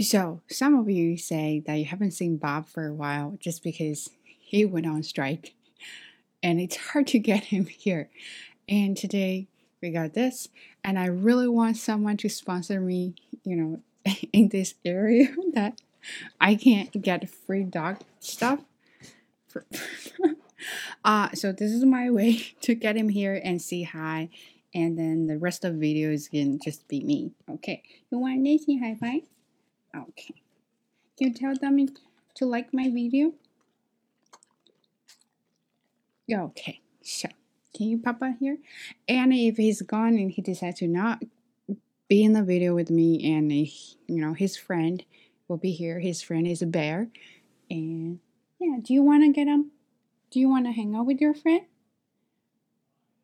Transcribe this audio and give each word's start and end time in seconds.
So, 0.00 0.40
some 0.48 0.74
of 0.74 0.88
you 0.90 1.16
say 1.16 1.62
that 1.66 1.74
you 1.74 1.84
haven't 1.84 2.12
seen 2.12 2.36
Bob 2.36 2.66
for 2.66 2.86
a 2.86 2.94
while 2.94 3.36
just 3.38 3.62
because 3.62 4.10
he 4.38 4.64
went 4.64 4.86
on 4.86 5.02
strike 5.02 5.54
and 6.42 6.60
it's 6.60 6.76
hard 6.76 7.06
to 7.08 7.18
get 7.18 7.44
him 7.44 7.66
here. 7.66 8.08
And 8.68 8.96
today 8.96 9.48
we 9.80 9.90
got 9.90 10.14
this, 10.14 10.48
and 10.84 10.98
I 10.98 11.06
really 11.06 11.48
want 11.48 11.76
someone 11.76 12.16
to 12.18 12.28
sponsor 12.28 12.80
me, 12.80 13.14
you 13.44 13.56
know, 13.56 13.80
in 14.32 14.48
this 14.48 14.74
area 14.84 15.34
that 15.54 15.80
I 16.40 16.54
can't 16.54 17.02
get 17.02 17.28
free 17.28 17.64
dog 17.64 17.98
stuff. 18.20 18.60
uh, 21.04 21.30
so 21.34 21.52
this 21.52 21.70
is 21.70 21.84
my 21.84 22.10
way 22.10 22.38
to 22.62 22.74
get 22.74 22.96
him 22.96 23.10
here 23.10 23.40
and 23.44 23.60
say 23.60 23.82
hi. 23.82 24.30
And 24.74 24.98
then 24.98 25.26
the 25.26 25.38
rest 25.38 25.64
of 25.64 25.74
the 25.74 25.78
video 25.78 26.10
is 26.10 26.28
gonna 26.28 26.58
just 26.58 26.88
be 26.88 27.00
me. 27.00 27.32
Okay. 27.48 27.82
You 28.10 28.18
want 28.18 28.44
to 28.44 28.58
say 28.58 28.78
high 28.78 28.94
five? 28.94 29.22
Okay. 29.94 30.34
Can 31.18 31.28
you 31.28 31.34
tell 31.34 31.54
them 31.54 31.86
to 32.36 32.46
like 32.46 32.72
my 32.72 32.88
video? 32.88 33.32
Okay. 36.32 36.80
So 37.02 37.28
can 37.76 37.88
you 37.88 37.98
pop 37.98 38.22
out 38.22 38.34
here? 38.40 38.58
And 39.08 39.32
if 39.34 39.56
he's 39.56 39.82
gone 39.82 40.16
and 40.16 40.30
he 40.30 40.40
decides 40.40 40.78
to 40.78 40.88
not 40.88 41.22
be 42.08 42.24
in 42.24 42.32
the 42.32 42.42
video 42.42 42.74
with 42.74 42.90
me 42.90 43.34
and 43.34 43.50
he, 43.50 43.72
you 44.06 44.20
know 44.20 44.32
his 44.32 44.56
friend 44.56 45.04
will 45.48 45.58
be 45.58 45.72
here. 45.72 46.00
His 46.00 46.22
friend 46.22 46.46
is 46.46 46.62
a 46.62 46.66
bear. 46.66 47.08
And 47.70 48.20
yeah, 48.58 48.76
do 48.80 48.94
you 48.94 49.02
want 49.02 49.24
to 49.24 49.32
get 49.32 49.48
him? 49.48 49.70
Do 50.30 50.40
you 50.40 50.48
want 50.48 50.64
to 50.64 50.72
hang 50.72 50.94
out 50.94 51.06
with 51.06 51.20
your 51.20 51.34
friend? 51.34 51.62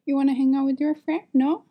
You 0.08 0.16
want 0.16 0.30
to 0.30 0.34
hang 0.34 0.54
out 0.54 0.64
with 0.64 0.80
your 0.80 0.94
friend? 0.94 1.20
No? 1.34 1.64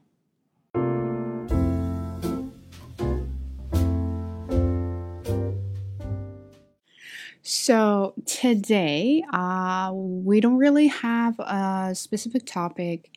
So 7.42 8.14
today, 8.28 9.24
uh, 9.34 9.90
we 9.92 10.40
don't 10.40 10.58
really 10.58 10.86
have 10.86 11.40
a 11.40 11.96
specific 11.96 12.46
topic. 12.46 13.10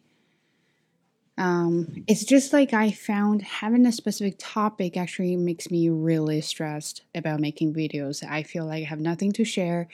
Um, 1.41 2.05
it's 2.07 2.25
just 2.25 2.53
like 2.53 2.75
I 2.75 2.91
found 2.91 3.41
having 3.41 3.87
a 3.87 3.93
specific 3.93 4.35
topic 4.39 4.99
actually 4.99 5.37
makes 5.37 5.71
me 5.71 5.89
really 5.89 6.43
stressed 6.43 7.01
about 7.15 7.41
making 7.41 7.73
videos. 7.73 8.23
I 8.23 8.43
feel 8.43 8.67
like 8.67 8.83
I 8.83 8.87
have 8.87 9.01
nothing 9.01 9.33
to 9.33 9.45
share, 9.45 9.89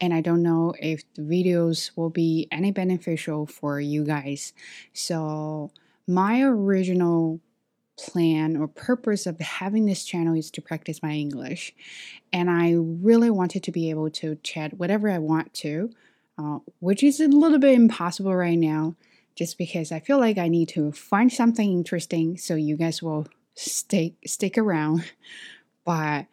and 0.00 0.12
I 0.12 0.20
don't 0.20 0.42
know 0.42 0.74
if 0.80 1.04
the 1.14 1.22
videos 1.22 1.92
will 1.94 2.10
be 2.10 2.48
any 2.50 2.72
beneficial 2.72 3.46
for 3.46 3.80
you 3.80 4.02
guys. 4.02 4.52
So, 4.92 5.70
my 6.08 6.42
original 6.42 7.38
plan 7.96 8.56
or 8.56 8.66
purpose 8.66 9.24
of 9.24 9.38
having 9.38 9.86
this 9.86 10.04
channel 10.04 10.34
is 10.34 10.50
to 10.50 10.60
practice 10.60 11.00
my 11.00 11.12
English. 11.12 11.74
And 12.32 12.50
I 12.50 12.74
really 12.76 13.30
wanted 13.30 13.62
to 13.64 13.72
be 13.72 13.90
able 13.90 14.10
to 14.10 14.34
chat 14.42 14.74
whatever 14.74 15.08
I 15.08 15.18
want 15.18 15.54
to, 15.54 15.90
uh, 16.38 16.58
which 16.80 17.04
is 17.04 17.20
a 17.20 17.28
little 17.28 17.58
bit 17.58 17.74
impossible 17.74 18.34
right 18.34 18.58
now, 18.58 18.96
just 19.38 19.56
because 19.56 19.92
I 19.92 20.00
feel 20.00 20.18
like 20.18 20.36
I 20.36 20.48
need 20.48 20.68
to 20.70 20.90
find 20.90 21.32
something 21.32 21.72
interesting 21.72 22.36
so 22.36 22.56
you 22.56 22.76
guys 22.76 23.00
will 23.00 23.28
stay 23.54 24.14
stick 24.26 24.58
around. 24.58 25.04
But 25.84 26.26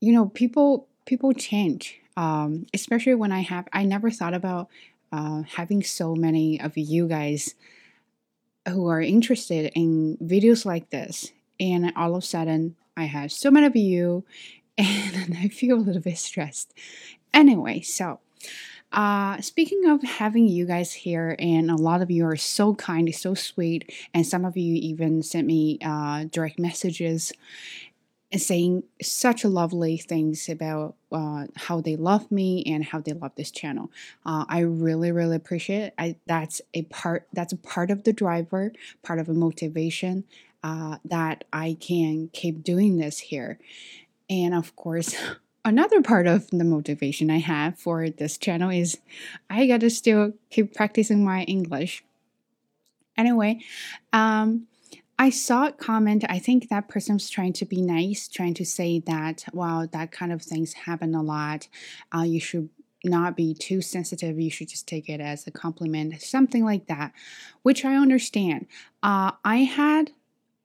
you 0.00 0.12
know, 0.12 0.26
people 0.28 0.86
people 1.04 1.32
change, 1.32 1.98
um, 2.16 2.66
especially 2.72 3.16
when 3.16 3.32
I 3.32 3.40
have 3.40 3.66
I 3.72 3.82
never 3.82 4.08
thought 4.08 4.34
about 4.34 4.68
uh, 5.10 5.42
having 5.42 5.82
so 5.82 6.14
many 6.14 6.60
of 6.60 6.78
you 6.78 7.08
guys 7.08 7.56
who 8.68 8.86
are 8.86 9.00
interested 9.00 9.72
in 9.74 10.16
videos 10.18 10.64
like 10.64 10.90
this. 10.90 11.32
And 11.58 11.92
all 11.96 12.14
of 12.14 12.22
a 12.22 12.26
sudden, 12.26 12.76
I 12.96 13.06
have 13.06 13.32
so 13.32 13.50
many 13.50 13.66
of 13.66 13.74
you, 13.74 14.24
and 14.78 15.36
I 15.36 15.48
feel 15.48 15.76
a 15.76 15.82
little 15.82 16.02
bit 16.02 16.18
stressed. 16.18 16.72
Anyway, 17.34 17.80
so 17.80 18.20
uh, 18.92 19.40
speaking 19.40 19.86
of 19.86 20.02
having 20.02 20.48
you 20.48 20.66
guys 20.66 20.92
here, 20.92 21.36
and 21.38 21.70
a 21.70 21.76
lot 21.76 22.02
of 22.02 22.10
you 22.10 22.24
are 22.26 22.36
so 22.36 22.74
kind, 22.74 23.12
so 23.14 23.34
sweet, 23.34 23.92
and 24.12 24.26
some 24.26 24.44
of 24.44 24.56
you 24.56 24.74
even 24.74 25.22
sent 25.22 25.46
me 25.46 25.78
uh, 25.84 26.24
direct 26.24 26.58
messages 26.58 27.32
saying 28.38 28.84
such 29.02 29.44
lovely 29.44 29.96
things 29.96 30.48
about 30.48 30.94
uh, 31.10 31.46
how 31.56 31.80
they 31.80 31.96
love 31.96 32.30
me 32.30 32.62
and 32.64 32.84
how 32.84 33.00
they 33.00 33.12
love 33.12 33.32
this 33.36 33.50
channel. 33.50 33.90
Uh, 34.24 34.44
I 34.48 34.60
really, 34.60 35.10
really 35.10 35.34
appreciate 35.36 35.82
it. 35.82 35.94
I, 35.98 36.16
that's 36.26 36.62
a 36.72 36.82
part. 36.82 37.26
That's 37.32 37.52
a 37.52 37.56
part 37.56 37.90
of 37.90 38.04
the 38.04 38.12
driver, 38.12 38.72
part 39.02 39.18
of 39.18 39.28
a 39.28 39.34
motivation 39.34 40.24
uh, 40.62 40.98
that 41.04 41.44
I 41.52 41.76
can 41.80 42.30
keep 42.32 42.62
doing 42.62 42.98
this 42.98 43.18
here. 43.18 43.58
And 44.28 44.54
of 44.54 44.76
course, 44.76 45.14
another 45.64 46.02
part 46.02 46.26
of 46.26 46.48
the 46.50 46.64
motivation 46.64 47.30
I 47.30 47.38
have 47.38 47.78
for 47.78 48.10
this 48.10 48.38
channel 48.38 48.70
is 48.70 48.98
I 49.48 49.66
got 49.66 49.80
to 49.80 49.90
still 49.90 50.32
keep 50.50 50.74
practicing 50.74 51.24
my 51.24 51.42
English. 51.44 52.04
Anyway, 53.16 53.60
um, 54.12 54.66
I 55.18 55.28
saw 55.28 55.66
a 55.66 55.72
comment. 55.72 56.24
I 56.28 56.38
think 56.38 56.68
that 56.68 56.88
person 56.88 57.16
was 57.16 57.28
trying 57.28 57.52
to 57.54 57.66
be 57.66 57.82
nice, 57.82 58.26
trying 58.26 58.54
to 58.54 58.64
say 58.64 59.00
that, 59.00 59.44
wow, 59.52 59.86
that 59.92 60.12
kind 60.12 60.32
of 60.32 60.40
things 60.40 60.72
happen 60.72 61.14
a 61.14 61.22
lot. 61.22 61.68
Uh, 62.14 62.22
you 62.22 62.40
should 62.40 62.70
not 63.04 63.36
be 63.36 63.52
too 63.52 63.82
sensitive. 63.82 64.40
You 64.40 64.50
should 64.50 64.68
just 64.68 64.88
take 64.88 65.08
it 65.08 65.20
as 65.20 65.46
a 65.46 65.50
compliment, 65.50 66.22
something 66.22 66.64
like 66.64 66.86
that, 66.86 67.12
which 67.62 67.84
I 67.84 67.96
understand. 67.96 68.66
Uh, 69.02 69.32
I 69.44 69.56
had 69.58 70.12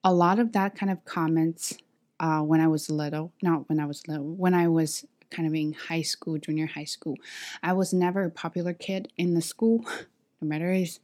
a 0.04 0.14
lot 0.14 0.40
of 0.40 0.54
that 0.54 0.76
kind 0.76 0.92
of 0.92 1.04
comments 1.04 1.78
uh, 2.20 2.42
when 2.42 2.62
I 2.62 2.68
was 2.68 2.90
little. 2.90 3.32
Not 3.42 3.70
when 3.70 3.80
I 3.80 3.86
was 3.86 4.08
little, 4.08 4.26
when 4.26 4.54
I 4.54 4.68
was 4.68 5.06
kind 5.30 5.48
of 5.48 5.54
in 5.54 5.74
high 5.74 6.02
school, 6.02 6.38
junior 6.38 6.68
high 6.68 6.86
school. 6.86 7.18
I 7.64 7.74
was 7.74 7.94
never 7.94 8.24
a 8.24 8.30
popular 8.30 8.74
kid 8.74 9.12
in 9.18 9.34
the 9.34 9.42
school, 9.42 9.86
no 10.42 10.48
matter 10.48 10.72
is, 10.72 11.00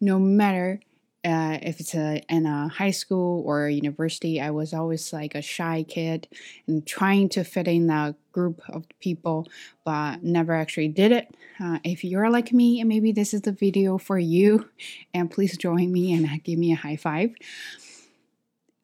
no 0.00 0.18
matter 0.18 0.80
uh, 1.22 1.58
if 1.60 1.80
it's 1.80 1.94
a, 1.94 2.22
in 2.30 2.46
a 2.46 2.68
high 2.68 2.90
school 2.90 3.42
or 3.44 3.66
a 3.66 3.72
university, 3.72 4.40
I 4.40 4.50
was 4.50 4.72
always 4.72 5.12
like 5.12 5.34
a 5.34 5.42
shy 5.42 5.84
kid 5.86 6.26
and 6.66 6.86
trying 6.86 7.28
to 7.30 7.44
fit 7.44 7.68
in 7.68 7.90
a 7.90 8.14
group 8.32 8.62
of 8.70 8.86
people, 9.00 9.46
but 9.84 10.22
never 10.22 10.54
actually 10.54 10.88
did 10.88 11.12
it. 11.12 11.34
Uh, 11.62 11.78
if 11.84 12.04
you're 12.04 12.30
like 12.30 12.54
me, 12.54 12.80
and 12.80 12.88
maybe 12.88 13.12
this 13.12 13.34
is 13.34 13.42
the 13.42 13.52
video 13.52 13.98
for 13.98 14.18
you, 14.18 14.70
and 15.12 15.30
please 15.30 15.58
join 15.58 15.92
me 15.92 16.14
and 16.14 16.42
give 16.44 16.58
me 16.58 16.72
a 16.72 16.76
high 16.76 16.96
five. 16.96 17.34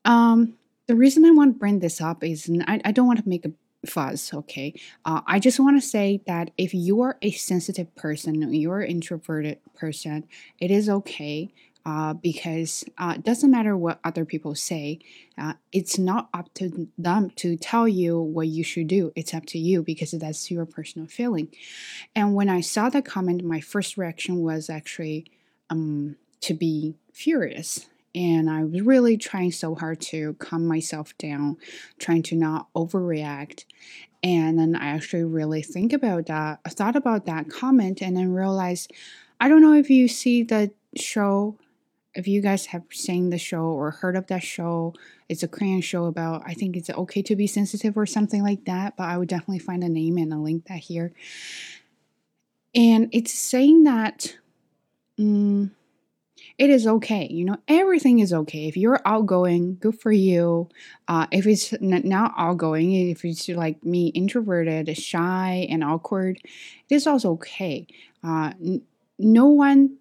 Um, 0.04 0.54
the 0.86 0.94
reason 0.94 1.24
I 1.24 1.30
want 1.30 1.54
to 1.54 1.58
bring 1.58 1.80
this 1.80 2.00
up 2.00 2.22
is 2.22 2.50
I, 2.66 2.80
I 2.84 2.92
don't 2.92 3.06
want 3.06 3.22
to 3.22 3.28
make 3.28 3.44
a 3.44 3.52
fuss, 3.86 4.32
okay? 4.32 4.74
Uh, 5.04 5.20
I 5.26 5.38
just 5.38 5.60
want 5.60 5.80
to 5.80 5.86
say 5.86 6.22
that 6.26 6.50
if 6.56 6.74
you 6.74 7.00
are 7.02 7.18
a 7.22 7.30
sensitive 7.32 7.94
person, 7.94 8.52
you're 8.52 8.80
an 8.80 8.90
introverted 8.90 9.58
person, 9.74 10.24
it 10.58 10.70
is 10.70 10.88
okay 10.88 11.52
uh, 11.84 12.14
because 12.14 12.84
uh, 12.98 13.14
it 13.16 13.22
doesn't 13.22 13.50
matter 13.50 13.76
what 13.76 14.00
other 14.02 14.24
people 14.24 14.56
say. 14.56 14.98
Uh, 15.38 15.52
it's 15.70 15.98
not 15.98 16.28
up 16.34 16.52
to 16.54 16.88
them 16.98 17.30
to 17.36 17.56
tell 17.56 17.86
you 17.86 18.20
what 18.20 18.48
you 18.48 18.64
should 18.64 18.88
do. 18.88 19.12
It's 19.14 19.32
up 19.32 19.46
to 19.46 19.58
you 19.58 19.82
because 19.82 20.10
that's 20.10 20.50
your 20.50 20.66
personal 20.66 21.06
feeling. 21.06 21.48
And 22.14 22.34
when 22.34 22.48
I 22.48 22.60
saw 22.60 22.88
that 22.90 23.04
comment, 23.04 23.44
my 23.44 23.60
first 23.60 23.96
reaction 23.96 24.42
was 24.42 24.68
actually 24.68 25.26
um, 25.70 26.16
to 26.40 26.54
be 26.54 26.96
furious. 27.12 27.86
And 28.16 28.50
I 28.50 28.64
was 28.64 28.80
really 28.80 29.16
trying 29.16 29.52
so 29.52 29.74
hard 29.74 30.00
to 30.02 30.34
calm 30.34 30.66
myself 30.66 31.16
down, 31.18 31.58
trying 31.98 32.22
to 32.24 32.34
not 32.34 32.68
overreact. 32.74 33.64
And 34.22 34.58
then 34.58 34.74
I 34.74 34.86
actually 34.86 35.24
really 35.24 35.62
think 35.62 35.92
about 35.92 36.26
that, 36.26 36.60
thought 36.64 36.96
about 36.96 37.26
that 37.26 37.50
comment, 37.50 38.00
and 38.02 38.16
then 38.16 38.32
realized 38.32 38.90
I 39.38 39.48
don't 39.48 39.62
know 39.62 39.74
if 39.74 39.90
you 39.90 40.08
see 40.08 40.42
the 40.42 40.72
show 40.96 41.58
if 42.16 42.26
you 42.26 42.40
guys 42.40 42.66
have 42.66 42.82
seen 42.90 43.28
the 43.28 43.38
show 43.38 43.64
or 43.64 43.90
heard 43.90 44.16
of 44.16 44.26
that 44.28 44.42
show, 44.42 44.94
it's 45.28 45.42
a 45.42 45.48
Korean 45.48 45.82
show 45.82 46.06
about, 46.06 46.42
I 46.46 46.54
think 46.54 46.76
it's 46.76 46.88
okay 46.88 47.20
to 47.22 47.36
be 47.36 47.46
sensitive 47.46 47.96
or 47.96 48.06
something 48.06 48.42
like 48.42 48.64
that, 48.64 48.96
but 48.96 49.04
I 49.04 49.18
would 49.18 49.28
definitely 49.28 49.58
find 49.58 49.84
a 49.84 49.88
name 49.88 50.16
and 50.16 50.32
a 50.32 50.38
link 50.38 50.66
that 50.66 50.78
here. 50.78 51.12
And 52.74 53.10
it's 53.12 53.32
saying 53.32 53.84
that 53.84 54.34
um, 55.18 55.72
it 56.58 56.70
is 56.70 56.86
okay. 56.86 57.28
You 57.30 57.44
know, 57.44 57.56
everything 57.68 58.20
is 58.20 58.32
okay. 58.32 58.66
If 58.66 58.76
you're 58.76 59.00
outgoing, 59.04 59.76
good 59.78 60.00
for 60.00 60.12
you. 60.12 60.68
Uh, 61.06 61.26
if 61.30 61.46
it's 61.46 61.74
not 61.80 62.32
outgoing, 62.36 62.92
if 63.10 63.24
it's 63.24 63.48
like 63.48 63.84
me, 63.84 64.08
introverted, 64.08 64.96
shy, 64.96 65.66
and 65.68 65.84
awkward, 65.84 66.38
it 66.88 66.94
is 66.94 67.06
also 67.06 67.32
okay. 67.32 67.86
Uh, 68.24 68.52
no 69.18 69.46
one 69.46 69.98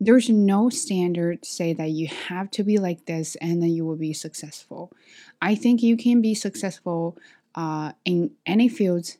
there's 0.00 0.28
no 0.28 0.68
standard 0.68 1.42
to 1.42 1.48
say 1.48 1.72
that 1.72 1.90
you 1.90 2.08
have 2.08 2.50
to 2.50 2.62
be 2.62 2.78
like 2.78 3.06
this 3.06 3.36
and 3.36 3.62
then 3.62 3.70
you 3.70 3.86
will 3.86 3.96
be 3.96 4.12
successful. 4.12 4.92
I 5.40 5.54
think 5.54 5.82
you 5.82 5.96
can 5.96 6.20
be 6.20 6.34
successful 6.34 7.16
uh, 7.54 7.92
in 8.04 8.32
any 8.44 8.68
field 8.68 9.16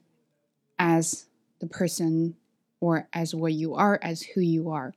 as 0.78 1.26
the 1.60 1.66
person 1.66 2.36
or 2.80 3.08
as 3.14 3.34
what 3.34 3.52
you 3.54 3.74
are, 3.74 3.98
as 4.02 4.22
who 4.22 4.40
you 4.40 4.70
are. 4.70 4.94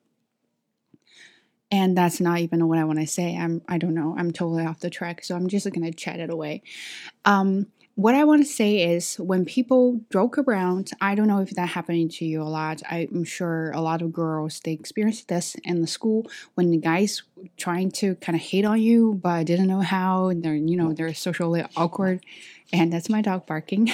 And 1.70 1.98
that's 1.98 2.22
not 2.22 2.40
even 2.40 2.68
what 2.68 2.80
I 2.80 2.86
want 2.86 3.00
to 3.00 3.08
say. 3.08 3.38
I'm 3.38 3.62
I 3.68 3.78
don't 3.78 3.94
know. 3.94 4.16
I'm 4.18 4.32
totally 4.32 4.66
off 4.66 4.80
the 4.80 4.90
track, 4.90 5.24
so 5.24 5.36
I'm 5.36 5.48
just 5.50 5.70
gonna 5.72 5.92
chat 5.92 6.20
it 6.20 6.30
away. 6.30 6.62
Um, 7.26 7.68
what 7.98 8.14
I 8.14 8.26
want 8.26 8.44
to 8.44 8.48
say 8.48 8.94
is 8.94 9.16
when 9.16 9.44
people 9.44 10.02
joke 10.12 10.38
around, 10.38 10.92
I 11.02 11.16
don't 11.16 11.28
know 11.28 11.40
if 11.40 11.50
that 11.56 11.70
happened 11.70 12.12
to 12.12 12.26
you 12.26 12.44
a 12.44 12.44
lot. 12.44 12.84
I'm 12.88 13.24
sure 13.24 13.72
a 13.72 13.82
lot 13.82 14.04
of 14.04 14.14
girls 14.14 14.60
they 14.60 14.74
experience 14.74 15.24
this 15.24 15.56
in 15.64 15.82
the 15.82 15.88
school 15.88 16.30
when 16.54 16.70
the 16.70 16.78
guys 16.78 17.24
trying 17.58 17.90
to 17.94 18.14
kind 18.18 18.36
of 18.36 18.42
hate 18.44 18.66
on 18.66 18.80
you 18.80 19.16
but 19.16 19.48
didn't 19.48 19.66
know 19.66 19.82
how. 19.82 20.32
They're 20.36 20.54
you 20.54 20.78
know 20.78 20.94
they're 20.94 21.16
socially 21.16 21.66
awkward, 21.76 22.24
and 22.72 22.94
that's 22.94 23.10
my 23.10 23.24
dog 23.24 23.48
barking. 23.48 23.92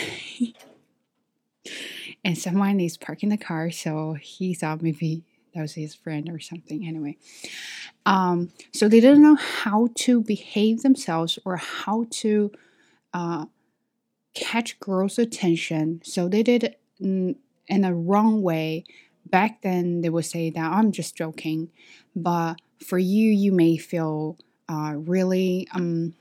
and 2.25 2.37
someone 2.37 2.81
is 2.81 2.97
parking 2.97 3.29
the 3.29 3.37
car, 3.37 3.71
so 3.71 4.17
he 4.19 4.53
thought 4.53 4.81
maybe 4.81 5.23
that 5.53 5.61
was 5.61 5.73
his 5.73 5.95
friend 5.95 6.29
or 6.29 6.39
something. 6.39 6.85
Anyway, 6.87 7.17
um, 8.05 8.51
so 8.71 8.87
they 8.87 8.99
didn't 8.99 9.23
know 9.23 9.35
how 9.35 9.89
to 9.95 10.21
behave 10.21 10.81
themselves 10.81 11.39
or 11.45 11.57
how 11.57 12.05
to. 12.11 12.51
Uh, 13.13 13.45
catch 14.33 14.79
girls' 14.79 15.19
attention. 15.19 16.01
So 16.03 16.27
they 16.27 16.43
did 16.43 16.63
it 16.63 16.79
in, 16.99 17.35
in 17.67 17.83
a 17.83 17.93
wrong 17.93 18.41
way. 18.41 18.83
Back 19.25 19.61
then, 19.61 20.01
they 20.01 20.09
would 20.09 20.25
say 20.25 20.49
that 20.51 20.71
I'm 20.71 20.91
just 20.91 21.15
joking, 21.15 21.69
but 22.15 22.55
for 22.85 22.97
you, 22.97 23.31
you 23.31 23.51
may 23.51 23.77
feel 23.77 24.37
uh, 24.69 24.93
really 24.95 25.67
um, 25.73 26.13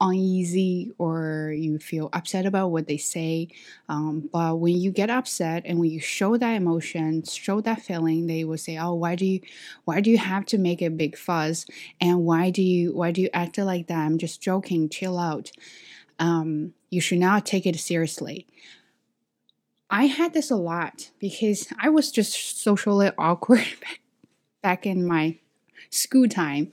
uneasy 0.00 0.92
or 0.98 1.54
you 1.56 1.78
feel 1.78 2.10
upset 2.12 2.46
about 2.46 2.68
what 2.68 2.86
they 2.86 2.96
say. 2.96 3.48
Um, 3.88 4.28
but 4.32 4.58
when 4.58 4.76
you 4.76 4.90
get 4.90 5.10
upset 5.10 5.62
and 5.64 5.78
when 5.78 5.90
you 5.90 6.00
show 6.00 6.36
that 6.36 6.52
emotion, 6.52 7.24
show 7.24 7.60
that 7.62 7.82
feeling, 7.82 8.26
they 8.26 8.44
will 8.44 8.58
say, 8.58 8.76
"Oh, 8.78 8.94
why 8.94 9.14
do 9.14 9.24
you, 9.24 9.40
why 9.84 10.00
do 10.00 10.10
you 10.10 10.18
have 10.18 10.44
to 10.46 10.58
make 10.58 10.82
a 10.82 10.88
big 10.88 11.16
fuss? 11.16 11.66
And 12.00 12.24
why 12.24 12.50
do 12.50 12.62
you, 12.62 12.94
why 12.94 13.10
do 13.10 13.22
you 13.22 13.30
act 13.32 13.58
like 13.58 13.86
that? 13.86 13.98
I'm 13.98 14.18
just 14.18 14.40
joking. 14.40 14.88
Chill 14.88 15.18
out." 15.18 15.50
um, 16.18 16.74
you 16.90 17.00
should 17.00 17.18
not 17.18 17.46
take 17.46 17.66
it 17.66 17.78
seriously. 17.78 18.46
I 19.88 20.06
had 20.06 20.32
this 20.32 20.50
a 20.50 20.56
lot 20.56 21.10
because 21.20 21.68
I 21.80 21.88
was 21.90 22.10
just 22.10 22.60
socially 22.60 23.10
awkward 23.18 23.66
back 24.62 24.86
in 24.86 25.06
my 25.06 25.38
school 25.90 26.28
time 26.28 26.72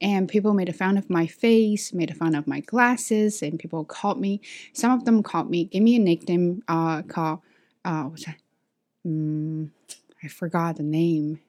and 0.00 0.28
people 0.28 0.54
made 0.54 0.68
a 0.68 0.72
fun 0.72 0.96
of 0.96 1.08
my 1.10 1.26
face 1.26 1.92
made 1.92 2.10
a 2.10 2.14
fun 2.14 2.34
of 2.34 2.46
my 2.46 2.60
glasses 2.60 3.42
and 3.42 3.58
people 3.58 3.84
called 3.84 4.20
me 4.20 4.40
some 4.72 4.92
of 4.92 5.04
them 5.04 5.22
called 5.22 5.50
me 5.50 5.64
give 5.64 5.82
me 5.82 5.96
a 5.96 5.98
nickname 5.98 6.62
uh 6.68 7.02
called 7.02 7.40
uh 7.84 8.04
what's 8.04 8.24
that 8.26 8.36
mm, 9.06 9.70
i 10.22 10.28
forgot 10.28 10.76
the 10.76 10.82
name 10.82 11.40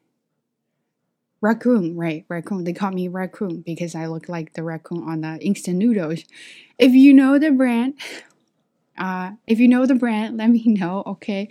raccoon, 1.44 1.96
right? 1.98 2.26
Raccoon. 2.30 2.64
They 2.64 2.74
call 2.74 2.92
me 2.92 3.10
raccoon 3.10 3.62
because 3.62 3.96
I 3.96 4.08
look 4.08 4.30
like 4.30 4.54
the 4.54 4.64
raccoon 4.64 5.04
on 5.04 5.22
the 5.22 5.38
instant 5.46 5.78
noodles. 5.78 6.24
If 6.80 6.94
you 6.94 7.14
know 7.14 7.38
the 7.38 7.52
brand, 7.52 7.96
uh, 8.98 9.32
if 9.46 9.60
you 9.60 9.68
know 9.68 9.86
the 9.86 9.96
brand, 9.96 10.38
let 10.40 10.50
me 10.50 10.64
know, 10.66 11.04
okay? 11.06 11.50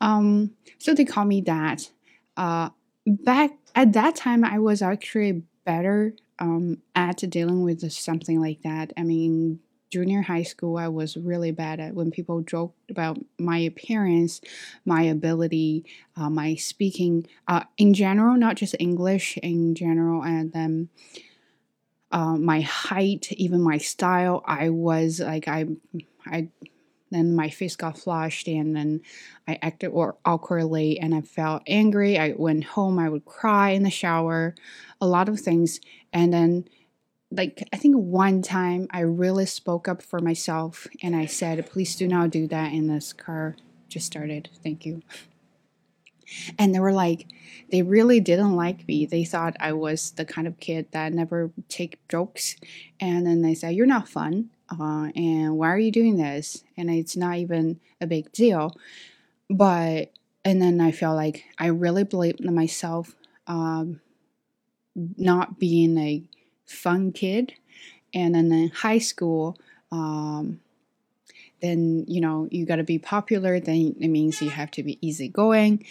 Um, 0.00 0.52
so 0.78 0.94
they 0.94 1.04
call 1.04 1.26
me 1.26 1.42
that. 1.42 1.90
Uh, 2.36 2.70
back 3.10 3.52
at 3.74 3.92
that 3.92 4.16
time, 4.16 4.44
I 4.44 4.58
was 4.58 4.82
actually 4.82 5.42
better 5.64 6.14
um, 6.38 6.78
at 6.94 7.18
dealing 7.28 7.62
with 7.62 7.90
something 7.92 8.40
like 8.40 8.62
that. 8.62 8.92
I 8.96 9.02
mean, 9.02 9.60
junior 9.90 10.22
high 10.22 10.44
school, 10.44 10.76
I 10.76 10.88
was 10.88 11.16
really 11.16 11.50
bad 11.50 11.80
at 11.80 11.94
when 11.94 12.10
people 12.10 12.40
joked 12.42 12.90
about 12.90 13.18
my 13.38 13.58
appearance, 13.58 14.40
my 14.84 15.02
ability, 15.02 15.84
uh, 16.16 16.30
my 16.30 16.54
speaking 16.54 17.26
uh, 17.48 17.64
in 17.76 17.92
general, 17.92 18.36
not 18.36 18.56
just 18.56 18.74
English 18.78 19.36
in 19.38 19.74
general, 19.74 20.22
and 20.22 20.52
then 20.52 20.88
uh, 22.12 22.36
my 22.36 22.60
height, 22.60 23.30
even 23.32 23.60
my 23.62 23.78
style. 23.78 24.42
I 24.46 24.70
was 24.70 25.20
like, 25.20 25.48
I, 25.48 25.66
I, 26.26 26.48
then 27.10 27.34
my 27.34 27.48
face 27.48 27.76
got 27.76 27.98
flushed, 27.98 28.48
and 28.48 28.74
then 28.74 29.00
I 29.46 29.58
acted 29.62 29.92
awkwardly, 30.24 30.98
and 30.98 31.14
I 31.14 31.20
felt 31.20 31.62
angry. 31.66 32.18
I 32.18 32.34
went 32.36 32.64
home, 32.64 32.98
I 32.98 33.08
would 33.08 33.24
cry 33.24 33.70
in 33.70 33.82
the 33.82 33.90
shower, 33.90 34.54
a 35.00 35.06
lot 35.06 35.28
of 35.28 35.40
things, 35.40 35.80
and 36.12 36.32
then 36.32 36.68
like 37.32 37.68
I 37.72 37.76
think 37.76 37.94
one 37.94 38.42
time 38.42 38.88
I 38.90 39.00
really 39.00 39.46
spoke 39.46 39.86
up 39.86 40.02
for 40.02 40.18
myself 40.18 40.88
and 41.02 41.14
I 41.14 41.26
said, 41.26 41.70
please 41.70 41.94
do 41.96 42.08
not 42.08 42.30
do 42.30 42.48
that. 42.48 42.72
And 42.72 42.90
this 42.90 43.12
car 43.12 43.56
just 43.88 44.06
started. 44.06 44.48
Thank 44.62 44.84
you. 44.84 45.02
And 46.58 46.74
they 46.74 46.80
were 46.80 46.92
like, 46.92 47.26
they 47.70 47.82
really 47.82 48.20
didn't 48.20 48.54
like 48.54 48.86
me. 48.86 49.06
They 49.06 49.24
thought 49.24 49.56
I 49.60 49.72
was 49.72 50.12
the 50.12 50.24
kind 50.24 50.46
of 50.46 50.60
kid 50.60 50.86
that 50.92 51.12
never 51.12 51.50
take 51.68 52.06
jokes. 52.08 52.56
And 53.00 53.26
then 53.26 53.42
they 53.42 53.54
said, 53.54 53.74
you're 53.74 53.86
not 53.86 54.08
fun. 54.08 54.50
Uh, 54.70 55.10
and 55.16 55.56
why 55.56 55.68
are 55.68 55.78
you 55.78 55.90
doing 55.90 56.16
this? 56.16 56.62
And 56.76 56.90
it's 56.90 57.16
not 57.16 57.36
even 57.38 57.80
a 58.00 58.06
big 58.06 58.30
deal. 58.32 58.76
But, 59.48 60.12
and 60.44 60.62
then 60.62 60.80
I 60.80 60.92
felt 60.92 61.16
like 61.16 61.44
I 61.58 61.66
really 61.66 62.04
blamed 62.04 62.40
myself 62.40 63.14
um, 63.46 64.00
not 64.94 65.58
being 65.58 65.98
a 65.98 66.22
fun 66.66 67.12
kid. 67.12 67.54
And 68.14 68.34
then 68.34 68.52
in 68.52 68.68
high 68.70 68.98
school, 68.98 69.58
um, 69.90 70.60
then 71.60 72.04
you 72.08 72.20
know 72.20 72.48
you 72.50 72.66
got 72.66 72.76
to 72.76 72.84
be 72.84 72.98
popular. 72.98 73.60
Then 73.60 73.94
it 74.00 74.08
means 74.08 74.40
you 74.40 74.50
have 74.50 74.70
to 74.72 74.82
be 74.82 74.98
easygoing, 75.06 75.84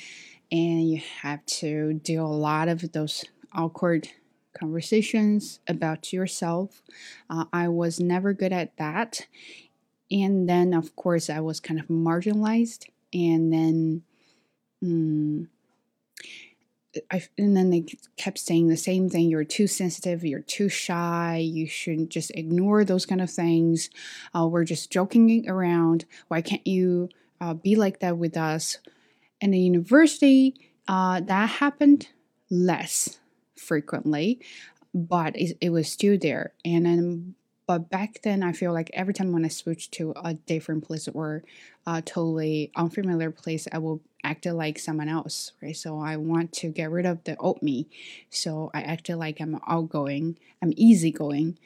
and 0.51 0.89
you 0.89 1.01
have 1.21 1.45
to 1.45 1.93
do 1.93 2.21
a 2.21 2.27
lot 2.27 2.67
of 2.67 2.91
those 2.91 3.25
awkward 3.53 4.09
conversations 4.57 5.59
about 5.67 6.11
yourself. 6.13 6.81
Uh, 7.29 7.45
I 7.53 7.67
was 7.67 7.99
never 7.99 8.33
good 8.33 8.53
at 8.53 8.75
that, 8.77 9.27
and 10.11 10.49
then 10.49 10.73
of 10.73 10.95
course 10.95 11.29
I 11.29 11.39
was 11.39 11.59
kind 11.59 11.79
of 11.79 11.87
marginalized, 11.87 12.85
and 13.13 13.51
then. 13.53 14.03
Mm, 14.83 15.47
I, 17.11 17.21
and 17.37 17.55
then 17.55 17.69
they 17.69 17.85
kept 18.17 18.39
saying 18.39 18.67
the 18.67 18.77
same 18.77 19.09
thing 19.09 19.29
you're 19.29 19.43
too 19.43 19.67
sensitive. 19.67 20.25
You're 20.25 20.39
too 20.39 20.69
shy. 20.69 21.37
You 21.37 21.67
should 21.67 22.09
just 22.09 22.31
ignore 22.31 22.83
those 22.83 23.05
kind 23.05 23.21
of 23.21 23.29
things. 23.29 23.89
Uh, 24.35 24.47
we're 24.47 24.63
just 24.63 24.91
joking 24.91 25.47
around. 25.47 26.05
Why 26.29 26.41
can't 26.41 26.65
you 26.65 27.09
uh, 27.39 27.53
be 27.53 27.75
like 27.75 27.99
that 27.99 28.17
with 28.17 28.35
us? 28.35 28.79
And 29.39 29.53
the 29.53 29.59
university 29.59 30.55
uh, 30.87 31.21
that 31.21 31.49
happened 31.49 32.07
less 32.49 33.18
frequently 33.59 34.39
but 34.93 35.35
it, 35.35 35.57
it 35.61 35.69
was 35.69 35.91
still 35.91 36.17
there 36.19 36.53
and 36.65 36.85
then 36.85 37.35
but 37.67 37.89
back 37.89 38.21
then 38.23 38.41
i 38.41 38.51
feel 38.51 38.73
like 38.73 38.89
every 38.93 39.13
time 39.13 39.31
when 39.31 39.45
i 39.45 39.49
switched 39.49 39.91
to 39.91 40.13
a 40.23 40.33
different 40.33 40.83
place 40.83 41.07
or 41.09 41.43
a 41.85 42.01
totally 42.01 42.71
unfamiliar 42.75 43.31
place 43.31 43.67
i 43.71 43.77
will 43.77 44.01
acted 44.23 44.53
like 44.53 44.79
someone 44.79 45.09
else, 45.09 45.53
right? 45.61 45.75
So 45.75 45.99
I 45.99 46.17
want 46.17 46.51
to 46.53 46.69
get 46.69 46.91
rid 46.91 47.05
of 47.05 47.23
the 47.23 47.37
old 47.37 47.61
me. 47.61 47.87
So 48.29 48.69
I 48.73 48.81
acted 48.81 49.17
like 49.17 49.39
I'm 49.39 49.59
outgoing, 49.67 50.37
I'm 50.61 50.73
easygoing, 50.75 51.57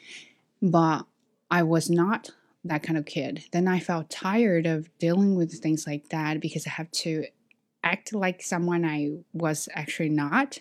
but 0.62 1.06
I 1.50 1.64
was 1.64 1.90
not 1.90 2.30
that 2.64 2.84
kind 2.84 2.98
of 2.98 3.06
kid. 3.06 3.46
Then 3.52 3.68
I 3.68 3.80
felt 3.80 4.10
tired 4.10 4.66
of 4.66 4.90
dealing 4.98 5.36
with 5.36 5.54
things 5.62 5.86
like 5.86 6.10
that 6.10 6.40
because 6.40 6.66
I 6.66 6.72
have 6.72 6.92
to 6.92 7.26
act 7.84 8.14
like 8.14 8.42
someone 8.42 8.86
I 8.86 9.18
was 9.34 9.68
actually 9.74 10.10
not. 10.10 10.60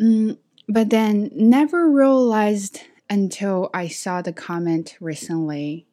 Mm, 0.00 0.38
but 0.68 0.90
then 0.90 1.30
never 1.34 1.88
realized 1.88 2.82
until 3.10 3.70
I 3.74 3.88
saw 3.88 4.22
the 4.22 4.32
comment 4.32 4.96
recently 5.00 5.86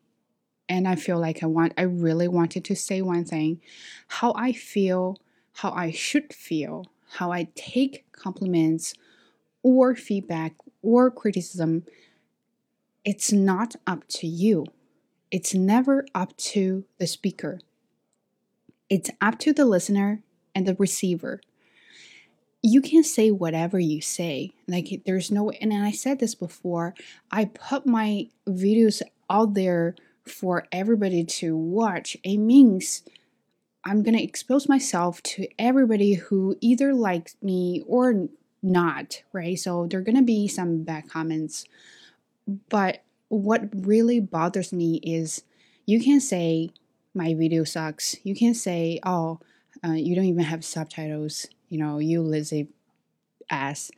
and 0.67 0.87
I 0.87 0.95
feel 0.95 1.19
like 1.19 1.43
I 1.43 1.45
want 1.47 1.73
I 1.77 1.83
really 1.83 2.27
wanted 2.27 2.65
to 2.65 2.75
say 2.75 3.01
one 3.01 3.25
thing 3.25 3.61
how 4.07 4.33
I 4.35 4.51
feel, 4.51 5.17
how 5.53 5.71
I 5.71 5.91
should 5.91 6.33
feel, 6.33 6.87
how 7.13 7.31
I 7.31 7.47
take 7.55 8.05
compliments 8.11 8.93
or 9.63 9.95
feedback 9.95 10.53
or 10.81 11.09
criticism. 11.09 11.85
It's 13.03 13.31
not 13.31 13.75
up 13.87 14.07
to 14.09 14.27
you. 14.27 14.65
It's 15.31 15.53
never 15.53 16.05
up 16.13 16.35
to 16.37 16.85
the 16.97 17.07
speaker. 17.07 17.59
It's 18.89 19.09
up 19.21 19.39
to 19.39 19.53
the 19.53 19.65
listener 19.65 20.21
and 20.53 20.67
the 20.67 20.75
receiver. 20.75 21.41
You 22.67 22.81
can 22.81 23.03
say 23.03 23.29
whatever 23.29 23.77
you 23.77 24.01
say. 24.01 24.51
Like 24.67 25.03
there's 25.05 25.29
no 25.29 25.51
and 25.51 25.71
I 25.71 25.91
said 25.91 26.17
this 26.19 26.33
before, 26.33 26.95
I 27.29 27.45
put 27.45 27.85
my 27.85 28.29
videos 28.47 29.03
out 29.29 29.53
there 29.53 29.95
for 30.25 30.65
everybody 30.71 31.23
to 31.23 31.55
watch, 31.55 32.17
it 32.23 32.37
means 32.37 33.03
I'm 33.83 34.01
going 34.01 34.17
to 34.17 34.23
expose 34.23 34.67
myself 34.67 35.21
to 35.23 35.47
everybody 35.59 36.15
who 36.15 36.57
either 36.59 36.91
likes 36.91 37.35
me 37.39 37.83
or 37.85 38.29
not, 38.63 39.21
right? 39.31 39.59
So 39.59 39.85
there 39.85 39.99
are 39.99 40.03
going 40.03 40.17
to 40.17 40.23
be 40.23 40.47
some 40.47 40.81
bad 40.81 41.07
comments. 41.07 41.65
But 42.69 43.03
what 43.27 43.69
really 43.75 44.19
bothers 44.19 44.73
me 44.73 44.99
is 45.03 45.43
you 45.85 46.03
can 46.03 46.19
say, 46.19 46.71
my 47.13 47.35
video 47.35 47.63
sucks. 47.63 48.15
You 48.23 48.33
can 48.33 48.55
say, 48.55 48.99
oh, 49.05 49.39
uh, 49.85 49.91
you 49.91 50.15
don't 50.15 50.25
even 50.25 50.45
have 50.45 50.65
subtitles. 50.65 51.45
You 51.69 51.79
know, 51.79 51.99
you 51.99 52.21
lazy 52.21 52.69
ass. 53.49 53.91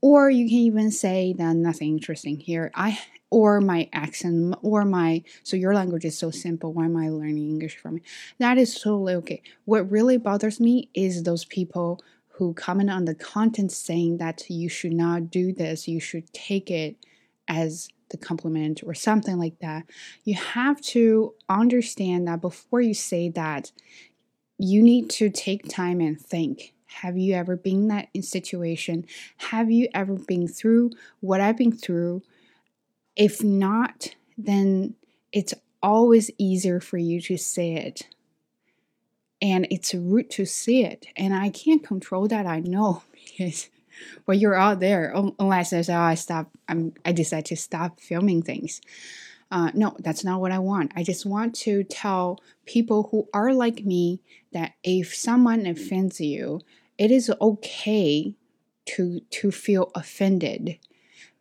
Or 0.00 0.30
you 0.30 0.46
can 0.48 0.58
even 0.58 0.90
say 0.90 1.34
that 1.38 1.56
nothing 1.56 1.88
interesting 1.88 2.38
here. 2.38 2.70
I 2.74 2.98
or 3.30 3.60
my 3.60 3.88
accent 3.92 4.54
or 4.62 4.84
my 4.84 5.22
so 5.42 5.56
your 5.56 5.74
language 5.74 6.04
is 6.04 6.16
so 6.16 6.30
simple. 6.30 6.72
Why 6.72 6.84
am 6.84 6.96
i 6.96 7.08
learning 7.08 7.50
english 7.50 7.76
from 7.76 7.96
you 7.96 8.02
that 8.38 8.56
is 8.56 8.74
totally 8.80 9.14
okay. 9.14 9.42
What 9.64 9.90
really 9.90 10.16
bothers 10.16 10.60
me 10.60 10.90
is 10.94 11.22
those 11.22 11.44
people 11.44 12.00
who 12.28 12.54
comment 12.54 12.90
on 12.90 13.04
the 13.04 13.14
content 13.14 13.72
saying 13.72 14.18
that 14.18 14.48
you 14.48 14.68
should 14.68 14.92
not 14.92 15.30
do 15.30 15.52
this 15.52 15.88
you 15.88 15.98
should 15.98 16.32
take 16.32 16.70
it 16.70 16.96
as 17.48 17.88
the 18.10 18.16
compliment 18.16 18.82
or 18.84 18.94
something 18.94 19.38
like 19.38 19.58
that. 19.60 19.84
You 20.24 20.34
have 20.34 20.80
to 20.82 21.34
understand 21.48 22.28
that 22.28 22.40
before 22.40 22.80
you 22.80 22.94
say 22.94 23.28
that 23.30 23.72
you 24.58 24.82
need 24.82 25.10
to 25.10 25.28
take 25.28 25.68
time 25.68 26.00
and 26.00 26.20
think 26.20 26.72
have 26.86 27.16
you 27.16 27.34
ever 27.34 27.56
been 27.56 27.82
in 27.82 27.88
that 27.88 28.08
situation 28.20 29.04
have 29.36 29.70
you 29.70 29.88
ever 29.92 30.14
been 30.14 30.46
through 30.46 30.90
what 31.20 31.40
i've 31.40 31.56
been 31.56 31.72
through 31.72 32.22
if 33.16 33.42
not, 33.42 34.14
then 34.36 34.94
it's 35.32 35.54
always 35.82 36.30
easier 36.38 36.80
for 36.80 36.98
you 36.98 37.20
to 37.22 37.38
say 37.38 37.72
it. 37.72 38.08
And 39.40 39.66
it's 39.70 39.94
rude 39.94 40.30
to 40.32 40.44
say 40.44 40.84
it. 40.84 41.06
And 41.16 41.34
I 41.34 41.48
can't 41.48 41.82
control 41.82 42.28
that, 42.28 42.46
I 42.46 42.60
know, 42.60 43.02
because 43.12 43.70
when 44.26 44.38
you're 44.38 44.54
out 44.54 44.80
there, 44.80 45.12
unless 45.38 45.72
I 45.72 45.94
oh, 45.94 46.00
I 46.00 46.14
stop, 46.14 46.50
I'm, 46.68 46.92
I 47.04 47.12
decide 47.12 47.46
to 47.46 47.56
stop 47.56 48.00
filming 48.00 48.42
things. 48.42 48.82
Uh, 49.50 49.70
no, 49.74 49.96
that's 50.00 50.24
not 50.24 50.40
what 50.40 50.52
I 50.52 50.58
want. 50.58 50.92
I 50.96 51.02
just 51.02 51.24
want 51.24 51.54
to 51.56 51.84
tell 51.84 52.40
people 52.64 53.08
who 53.10 53.28
are 53.32 53.52
like 53.52 53.84
me 53.84 54.20
that 54.52 54.72
if 54.82 55.14
someone 55.14 55.66
offends 55.66 56.20
you, 56.20 56.60
it 56.98 57.10
is 57.10 57.32
okay 57.40 58.34
to 58.86 59.20
to 59.20 59.50
feel 59.50 59.90
offended 59.94 60.78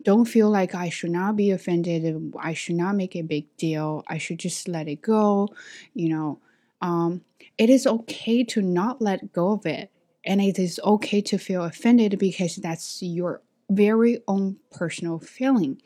don't 0.06 0.26
feel 0.26 0.50
like 0.50 0.76
I 0.76 0.90
should 0.90 1.10
not 1.10 1.36
be 1.36 1.52
offended. 1.52 2.34
I 2.40 2.54
should 2.54 2.76
not 2.76 2.96
make 2.96 3.16
a 3.16 3.24
big 3.24 3.48
deal. 3.58 4.04
I 4.08 4.20
should 4.20 4.38
just 4.38 4.68
let 4.68 4.88
it 4.88 5.02
go. 5.02 5.50
You 5.94 6.10
know, 6.10 6.40
um, 6.80 7.22
it 7.58 7.70
is 7.70 7.88
okay 7.88 8.44
to 8.46 8.62
not 8.62 9.02
let 9.02 9.34
go 9.34 9.54
of 9.54 9.66
it. 9.66 9.92
And 10.24 10.42
it 10.42 10.58
is 10.58 10.80
okay 10.84 11.22
to 11.22 11.38
feel 11.38 11.64
offended 11.64 12.18
because 12.20 12.56
that's 12.56 13.02
your 13.02 13.42
very 13.70 14.22
own 14.28 14.58
personal 14.72 15.20
feeling. 15.20 15.82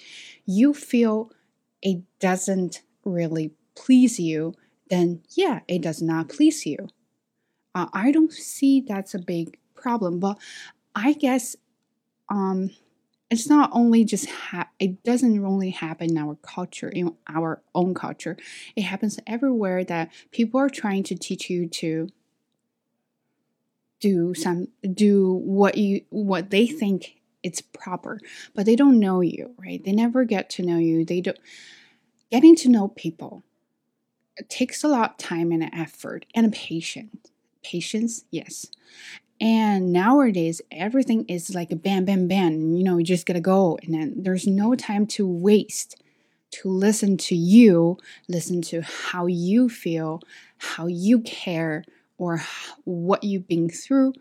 You 0.46 0.74
feel 0.74 1.32
it 1.82 2.02
doesn't 2.20 2.82
really 3.06 3.52
please 3.76 4.20
you, 4.20 4.54
then 4.90 5.22
yeah, 5.36 5.62
it 5.68 5.82
does 5.82 6.02
not 6.02 6.30
please 6.30 6.66
you. 6.66 6.90
Uh, 7.76 7.88
I 7.94 8.12
don't 8.12 8.34
see 8.34 8.82
that's 8.82 9.14
a 9.14 9.20
big 9.20 9.58
problem, 9.76 10.20
but 10.20 10.38
I 10.96 11.14
guess 11.14 11.56
um, 12.30 12.72
it's 13.30 13.50
not 13.50 13.70
only 13.74 14.04
just 14.04 14.30
ha- 14.30 14.70
it 14.80 15.04
doesn't 15.04 15.44
only 15.46 15.70
happen 15.70 16.12
in 16.12 16.18
our 16.18 16.36
culture 16.42 16.90
in 16.90 17.16
our 17.28 17.62
own 17.76 17.94
culture 17.94 18.38
it 18.76 18.82
happens 18.82 19.20
everywhere 19.28 19.84
that 19.84 20.12
people 20.32 20.60
are 20.60 20.70
trying 20.70 21.04
to 21.04 21.16
teach 21.16 21.50
you 21.50 21.68
to 21.68 22.10
do 24.00 24.34
some 24.34 24.68
do 24.94 25.34
what 25.34 25.78
you 25.78 26.02
what 26.10 26.50
they 26.50 26.66
think 26.66 27.19
it's 27.44 27.62
proper 27.62 28.20
but 28.56 28.66
they 28.66 28.76
don't 28.76 29.00
know 29.00 29.22
you 29.22 29.54
right 29.58 29.84
they 29.86 29.92
never 29.92 30.24
get 30.24 30.50
to 30.50 30.64
know 30.64 30.78
you 30.78 31.06
they 31.06 31.22
don't 31.22 31.40
getting 32.32 32.56
to 32.56 32.70
know 32.70 32.90
people 32.90 33.44
takes 34.48 34.84
a 34.84 34.88
lot 34.88 35.12
of 35.12 35.18
time 35.18 35.52
and 35.52 35.64
effort 35.74 36.26
and 36.34 36.54
patience 36.54 37.32
patience 37.64 38.24
yes 38.32 38.68
and 39.42 39.94
nowadays, 39.94 40.62
everything 40.72 41.26
is 41.28 41.56
like 41.56 41.72
a 41.72 41.76
bam, 41.76 42.06
bam, 42.06 42.28
bam. 42.28 42.76
You 42.76 42.84
know, 42.84 42.98
you 42.98 43.06
just 43.06 43.26
gotta 43.26 43.42
go. 43.42 43.78
And 43.84 43.94
then 43.94 44.14
there's 44.18 44.48
no 44.48 44.76
time 44.76 45.08
to 45.08 45.28
waste 45.28 46.02
to 46.52 46.70
listen 46.70 47.18
to 47.18 47.36
you, 47.36 47.98
listen 48.30 48.62
to 48.64 48.82
how 48.82 49.28
you 49.28 49.70
feel, 49.70 50.22
how 50.58 50.88
you 50.88 51.22
care, 51.22 51.84
or 52.18 52.42
what 52.86 53.24
you've 53.24 53.48
been 53.48 53.70
through. 53.70 54.14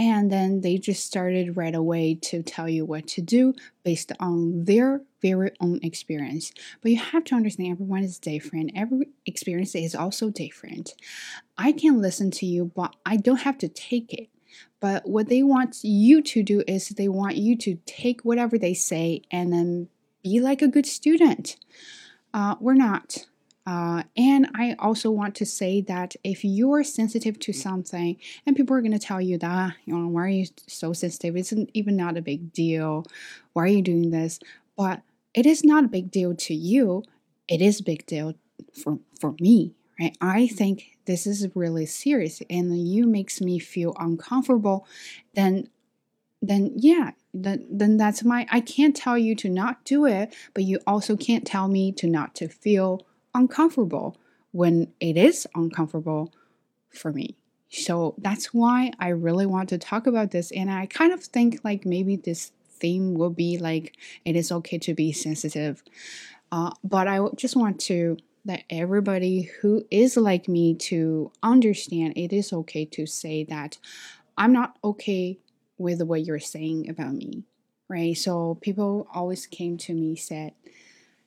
And 0.00 0.32
then 0.32 0.62
they 0.62 0.78
just 0.78 1.04
started 1.04 1.58
right 1.58 1.74
away 1.74 2.14
to 2.22 2.42
tell 2.42 2.66
you 2.66 2.86
what 2.86 3.06
to 3.08 3.20
do 3.20 3.52
based 3.84 4.12
on 4.18 4.64
their 4.64 5.02
very 5.20 5.50
own 5.60 5.78
experience. 5.82 6.54
But 6.80 6.92
you 6.92 6.98
have 6.98 7.24
to 7.24 7.34
understand 7.34 7.72
everyone 7.72 8.02
is 8.02 8.18
different. 8.18 8.72
Every 8.74 9.08
experience 9.26 9.74
is 9.74 9.94
also 9.94 10.30
different. 10.30 10.94
I 11.58 11.72
can 11.72 12.00
listen 12.00 12.30
to 12.30 12.46
you, 12.46 12.72
but 12.74 12.96
I 13.04 13.18
don't 13.18 13.42
have 13.42 13.58
to 13.58 13.68
take 13.68 14.14
it. 14.14 14.30
But 14.80 15.06
what 15.06 15.28
they 15.28 15.42
want 15.42 15.80
you 15.82 16.22
to 16.22 16.42
do 16.42 16.62
is 16.66 16.88
they 16.88 17.08
want 17.08 17.36
you 17.36 17.54
to 17.58 17.76
take 17.84 18.22
whatever 18.22 18.56
they 18.56 18.72
say 18.72 19.20
and 19.30 19.52
then 19.52 19.88
be 20.24 20.40
like 20.40 20.62
a 20.62 20.68
good 20.68 20.86
student. 20.86 21.56
Uh, 22.32 22.56
we're 22.58 22.72
not. 22.72 23.26
Uh, 23.66 24.02
and 24.16 24.48
I 24.54 24.74
also 24.78 25.10
want 25.10 25.34
to 25.36 25.46
say 25.46 25.80
that 25.82 26.16
if 26.24 26.44
you're 26.44 26.82
sensitive 26.82 27.38
to 27.40 27.52
something 27.52 28.16
and 28.46 28.56
people 28.56 28.74
are 28.74 28.80
going 28.80 28.92
to 28.92 28.98
tell 28.98 29.20
you 29.20 29.38
that, 29.38 29.74
you 29.84 29.94
know, 29.94 30.08
why 30.08 30.22
are 30.22 30.28
you 30.28 30.46
so 30.66 30.92
sensitive? 30.92 31.36
It's 31.36 31.52
even 31.74 31.96
not 31.96 32.16
a 32.16 32.22
big 32.22 32.52
deal. 32.52 33.06
Why 33.52 33.64
are 33.64 33.68
you 33.68 33.82
doing 33.82 34.10
this? 34.10 34.40
But 34.76 35.02
it 35.34 35.46
is 35.46 35.62
not 35.62 35.84
a 35.84 35.88
big 35.88 36.10
deal 36.10 36.34
to 36.34 36.54
you. 36.54 37.04
It 37.48 37.60
is 37.60 37.80
a 37.80 37.84
big 37.84 38.06
deal 38.06 38.34
for, 38.72 38.98
for 39.20 39.34
me, 39.40 39.74
right? 40.00 40.16
I 40.20 40.46
think 40.46 40.98
this 41.04 41.26
is 41.26 41.46
really 41.54 41.86
serious 41.86 42.42
and 42.48 42.76
you 42.88 43.06
makes 43.06 43.40
me 43.40 43.58
feel 43.58 43.94
uncomfortable, 43.98 44.86
then 45.34 45.68
then 46.42 46.72
yeah, 46.76 47.10
then 47.34 47.66
then 47.70 47.98
that's 47.98 48.24
my 48.24 48.46
I 48.50 48.60
can't 48.60 48.96
tell 48.96 49.18
you 49.18 49.34
to 49.36 49.48
not 49.50 49.84
do 49.84 50.06
it, 50.06 50.34
but 50.54 50.64
you 50.64 50.78
also 50.86 51.16
can't 51.16 51.46
tell 51.46 51.68
me 51.68 51.92
to 51.92 52.06
not 52.06 52.34
to 52.36 52.48
feel 52.48 53.06
uncomfortable 53.34 54.16
when 54.52 54.92
it 55.00 55.16
is 55.16 55.46
uncomfortable 55.54 56.32
for 56.90 57.12
me. 57.12 57.36
So 57.70 58.14
that's 58.18 58.52
why 58.52 58.92
I 58.98 59.08
really 59.08 59.46
want 59.46 59.68
to 59.68 59.78
talk 59.78 60.06
about 60.06 60.32
this 60.32 60.50
and 60.50 60.70
I 60.70 60.86
kind 60.86 61.12
of 61.12 61.22
think 61.22 61.60
like 61.62 61.86
maybe 61.86 62.16
this 62.16 62.50
theme 62.68 63.14
will 63.14 63.30
be 63.30 63.58
like 63.58 63.96
it 64.24 64.34
is 64.34 64.50
okay 64.50 64.78
to 64.78 64.94
be 64.94 65.12
sensitive. 65.12 65.82
Uh, 66.50 66.72
but 66.82 67.06
I 67.06 67.20
just 67.36 67.54
want 67.54 67.80
to 67.82 68.16
that 68.44 68.64
everybody 68.70 69.42
who 69.60 69.84
is 69.90 70.16
like 70.16 70.48
me 70.48 70.74
to 70.74 71.30
understand 71.42 72.14
it 72.16 72.32
is 72.32 72.52
okay 72.52 72.86
to 72.86 73.06
say 73.06 73.44
that 73.44 73.78
I'm 74.36 74.52
not 74.52 74.78
okay 74.82 75.38
with 75.76 76.02
what 76.02 76.24
you're 76.24 76.40
saying 76.40 76.88
about 76.88 77.12
me, 77.12 77.44
right? 77.88 78.16
So 78.16 78.58
people 78.62 79.06
always 79.14 79.46
came 79.46 79.76
to 79.78 79.94
me 79.94 80.16
said 80.16 80.54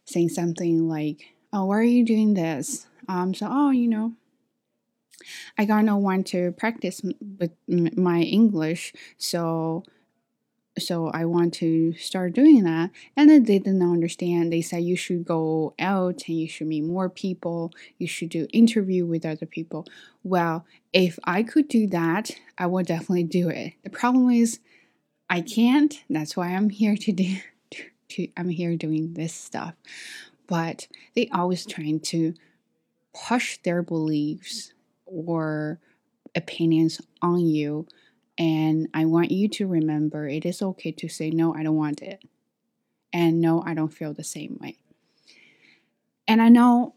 saying 0.05 0.29
something 0.29 0.89
like, 0.89 1.32
"Oh, 1.53 1.65
why 1.65 1.77
are 1.77 1.83
you 1.83 2.03
doing 2.03 2.33
this?" 2.33 2.87
Um, 3.07 3.33
so 3.33 3.47
oh, 3.49 3.69
you 3.69 3.87
know, 3.87 4.13
I 5.57 5.65
got 5.65 5.85
no 5.85 5.97
one 5.97 6.23
to 6.25 6.51
practice 6.53 7.01
with 7.39 7.51
my 7.67 8.21
English, 8.21 8.93
so 9.17 9.83
so 10.79 11.07
I 11.09 11.25
want 11.25 11.53
to 11.55 11.93
start 11.93 12.33
doing 12.33 12.63
that. 12.63 12.89
And 13.15 13.29
then 13.29 13.43
they 13.43 13.59
didn't 13.59 13.83
understand. 13.83 14.51
They 14.51 14.61
said 14.61 14.83
you 14.83 14.95
should 14.95 15.25
go 15.25 15.73
out 15.77 16.23
and 16.27 16.39
you 16.39 16.47
should 16.47 16.67
meet 16.67 16.83
more 16.83 17.09
people. 17.09 17.71
You 17.97 18.07
should 18.07 18.29
do 18.29 18.47
interview 18.51 19.05
with 19.05 19.25
other 19.25 19.45
people. 19.45 19.85
Well, 20.23 20.65
if 20.91 21.19
I 21.25 21.43
could 21.43 21.67
do 21.67 21.87
that, 21.87 22.31
I 22.57 22.65
would 22.65 22.87
definitely 22.87 23.25
do 23.25 23.49
it. 23.49 23.73
The 23.83 23.89
problem 23.89 24.29
is 24.31 24.59
I 25.29 25.41
can't. 25.41 25.93
That's 26.09 26.35
why 26.35 26.49
I'm 26.49 26.69
here 26.69 26.95
to 26.97 27.11
do. 27.11 27.37
To, 28.09 28.27
I'm 28.37 28.49
here 28.49 28.75
doing 28.75 29.13
this 29.13 29.33
stuff. 29.33 29.73
But 30.47 30.87
they 31.15 31.29
always 31.29 31.65
trying 31.65 32.01
to 32.01 32.33
push 33.13 33.57
their 33.63 33.81
beliefs 33.81 34.73
or 35.05 35.79
opinions 36.35 36.99
on 37.21 37.39
you 37.39 37.87
and 38.37 38.87
I 38.93 39.05
want 39.05 39.31
you 39.31 39.47
to 39.49 39.67
remember 39.67 40.27
it 40.27 40.45
is 40.45 40.61
okay 40.61 40.91
to 40.93 41.07
say, 41.07 41.29
no, 41.29 41.53
I 41.53 41.63
don't 41.63 41.75
want 41.75 42.01
it. 42.01 42.23
And 43.11 43.41
no, 43.41 43.61
I 43.63 43.73
don't 43.73 43.93
feel 43.93 44.13
the 44.13 44.23
same 44.23 44.57
way. 44.59 44.77
And 46.27 46.41
I 46.41 46.49
know 46.49 46.95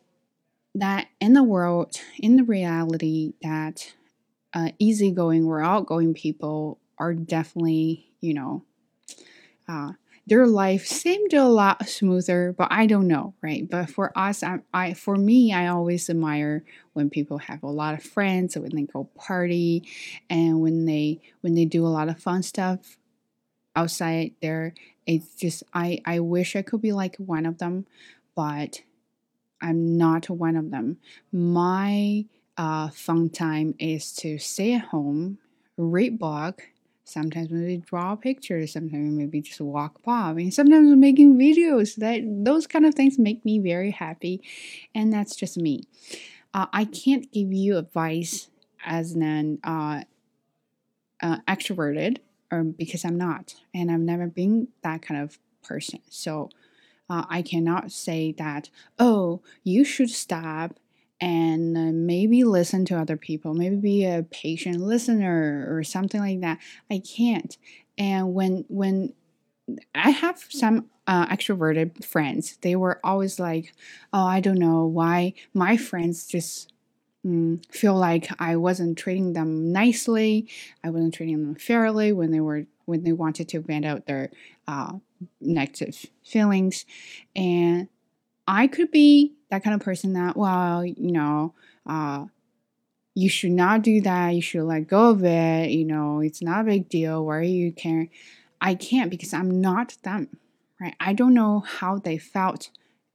that 0.75 1.09
in 1.21 1.35
the 1.35 1.43
world, 1.43 2.01
in 2.19 2.37
the 2.37 2.45
reality, 2.45 3.35
that 3.43 3.93
uh, 4.55 4.71
easygoing 4.79 5.45
or 5.45 5.61
outgoing 5.61 6.15
people 6.15 6.79
are 6.99 7.13
definitely, 7.13 8.13
you 8.21 8.33
know, 8.33 8.65
uh, 9.69 9.93
their 10.27 10.47
life 10.47 10.87
seemed 10.87 11.33
a 11.35 11.45
lot 11.45 11.89
smoother, 11.89 12.53
but 12.57 12.69
I 12.71 12.87
don't 12.87 13.07
know, 13.07 13.35
right? 13.43 13.69
But 13.69 13.91
for 13.91 14.17
us, 14.19 14.43
I, 14.43 14.59
I 14.75 14.95
for 14.95 15.17
me, 15.17 15.53
I 15.53 15.69
always 15.69 16.11
admire 16.11 16.65
when 16.95 17.11
people 17.11 17.39
have 17.39 17.63
a 17.63 17.69
lot 17.69 17.95
of 17.95 18.03
friends, 18.03 18.57
when 18.57 18.75
they 18.75 18.83
go 18.83 19.05
party, 19.17 19.85
and 20.29 20.61
when 20.61 20.85
they 20.85 21.21
when 21.43 21.55
they 21.55 21.65
do 21.65 21.87
a 21.87 21.89
lot 21.89 22.09
of 22.09 22.21
fun 22.21 22.43
stuff 22.43 22.99
outside 23.77 24.33
there. 24.43 24.75
It's 25.07 25.35
just 25.37 25.63
I 25.73 26.01
I 26.05 26.21
wish 26.21 26.57
I 26.57 26.63
could 26.63 26.83
be 26.83 26.93
like 26.93 27.17
one 27.17 27.47
of 27.47 27.59
them, 27.59 27.87
but 28.35 28.83
I'm 29.61 29.97
not 29.97 30.29
one 30.29 30.57
of 30.57 30.71
them. 30.71 30.99
My 31.33 32.25
uh, 32.57 32.89
fun 32.91 33.31
time 33.31 33.75
is 33.79 34.13
to 34.17 34.39
stay 34.39 34.75
at 34.75 34.87
home, 34.87 35.39
read 35.77 36.19
book, 36.19 36.63
Sometimes 37.09 37.51
maybe 37.53 37.77
draw 37.79 38.17
pictures, 38.17 38.73
sometimes 38.73 39.17
maybe 39.17 39.41
just 39.41 39.61
walk 39.61 40.03
by. 40.03 40.31
I 40.31 40.33
mean, 40.33 40.51
sometimes 40.51 40.91
I'm 40.91 40.99
making 40.99 41.39
videos. 41.39 41.95
That 41.95 42.21
those 42.45 42.67
kind 42.67 42.85
of 42.85 42.95
things 42.97 43.17
make 43.17 43.45
me 43.45 43.61
very 43.61 43.93
happy, 43.93 44.43
and 44.93 45.13
that's 45.13 45.37
just 45.37 45.57
me. 45.57 45.85
Uh, 46.53 46.67
I 46.73 46.85
can't 46.85 47.31
give 47.31 47.53
you 47.53 47.79
advice 47.79 48.49
as 48.85 49.13
an 49.13 49.61
uh, 49.63 50.03
uh, 51.23 51.39
extroverted, 51.47 52.19
or 52.51 52.65
because 52.65 53.05
I'm 53.05 53.17
not, 53.17 53.55
and 53.73 53.89
I've 53.91 54.01
never 54.01 54.27
been 54.27 54.69
that 54.83 55.01
kind 55.03 55.21
of 55.23 55.39
person. 55.63 56.01
So 56.11 56.51
uh, 57.09 57.25
I 57.29 57.43
cannot 57.43 57.93
say 57.93 58.35
that. 58.39 58.69
Oh, 58.99 59.43
you 59.63 59.85
should 59.85 60.11
stop 60.11 60.75
and 61.21 61.77
uh, 61.77 61.93
maybe 61.93 62.45
listen 62.45 62.85
to 62.87 62.99
other 62.99 63.17
people, 63.17 63.55
maybe 63.55 63.77
be 63.77 64.05
a 64.05 64.25
patient 64.31 64.81
listener 64.81 65.67
or 65.69 65.83
something 65.83 66.21
like 66.21 66.41
that. 66.41 66.59
I 66.91 66.99
can't. 66.99 67.57
And 67.99 68.35
when 68.35 68.65
when 68.69 69.15
I 69.95 70.11
have 70.11 70.45
some 70.49 70.87
uh, 71.07 71.27
extroverted 71.29 72.05
friends, 72.05 72.59
they 72.61 72.77
were 72.77 73.01
always 73.03 73.39
like, 73.41 73.73
"Oh, 74.13 74.25
I 74.25 74.41
don't 74.41 74.59
know 74.59 74.85
why 74.87 75.35
my 75.55 75.77
friends 75.77 76.27
just." 76.27 76.73
Mm, 77.27 77.61
feel 77.75 77.97
like 77.97 78.29
I 78.39 78.55
wasn't 78.55 78.97
treating 78.97 79.33
them 79.33 79.73
nicely, 79.73 80.49
I 80.85 80.91
wasn't 80.91 81.15
treating 81.15 81.43
them 81.43 81.57
fairly 81.57 82.13
when 82.13 82.31
they 82.31 82.39
were 82.39 82.67
when 82.85 83.03
they 83.03 83.13
wanted 83.13 83.49
to 83.49 83.61
vent 83.61 83.85
out 83.85 84.07
their 84.07 84.31
uh, 84.69 84.93
negative 85.41 86.07
feelings, 86.25 86.87
and 87.35 87.89
I 88.47 88.67
could 88.67 88.91
be 88.91 89.35
that 89.51 89.65
kind 89.65 89.75
of 89.75 89.81
person 89.81 90.13
that, 90.15 90.37
well, 90.37 90.85
you 90.85 91.13
know, 91.13 91.55
uh, 91.87 92.27
you 93.15 93.29
should 93.29 93.53
not 93.53 93.83
do 93.83 94.01
that. 94.03 94.35
You 94.35 94.43
should 94.43 94.65
let 94.65 94.89
go 94.89 95.11
of 95.11 95.25
it. 95.25 95.71
You 95.71 95.85
know, 95.85 96.21
it's 96.21 96.43
not 96.43 96.61
a 96.61 96.65
big 96.65 96.89
deal. 96.89 97.25
Why 97.25 97.37
are 97.39 97.43
you 97.43 97.73
caring? 97.73 98.11
I 98.61 98.75
can't 98.75 99.11
because 99.11 99.33
I'm 99.33 99.61
not 99.61 99.97
them, 100.03 100.29
right? 100.81 100.95
I 101.01 101.13
don't 101.13 101.35
know 101.35 101.61
how 101.61 101.99
they 101.99 102.19
felt 102.19 102.71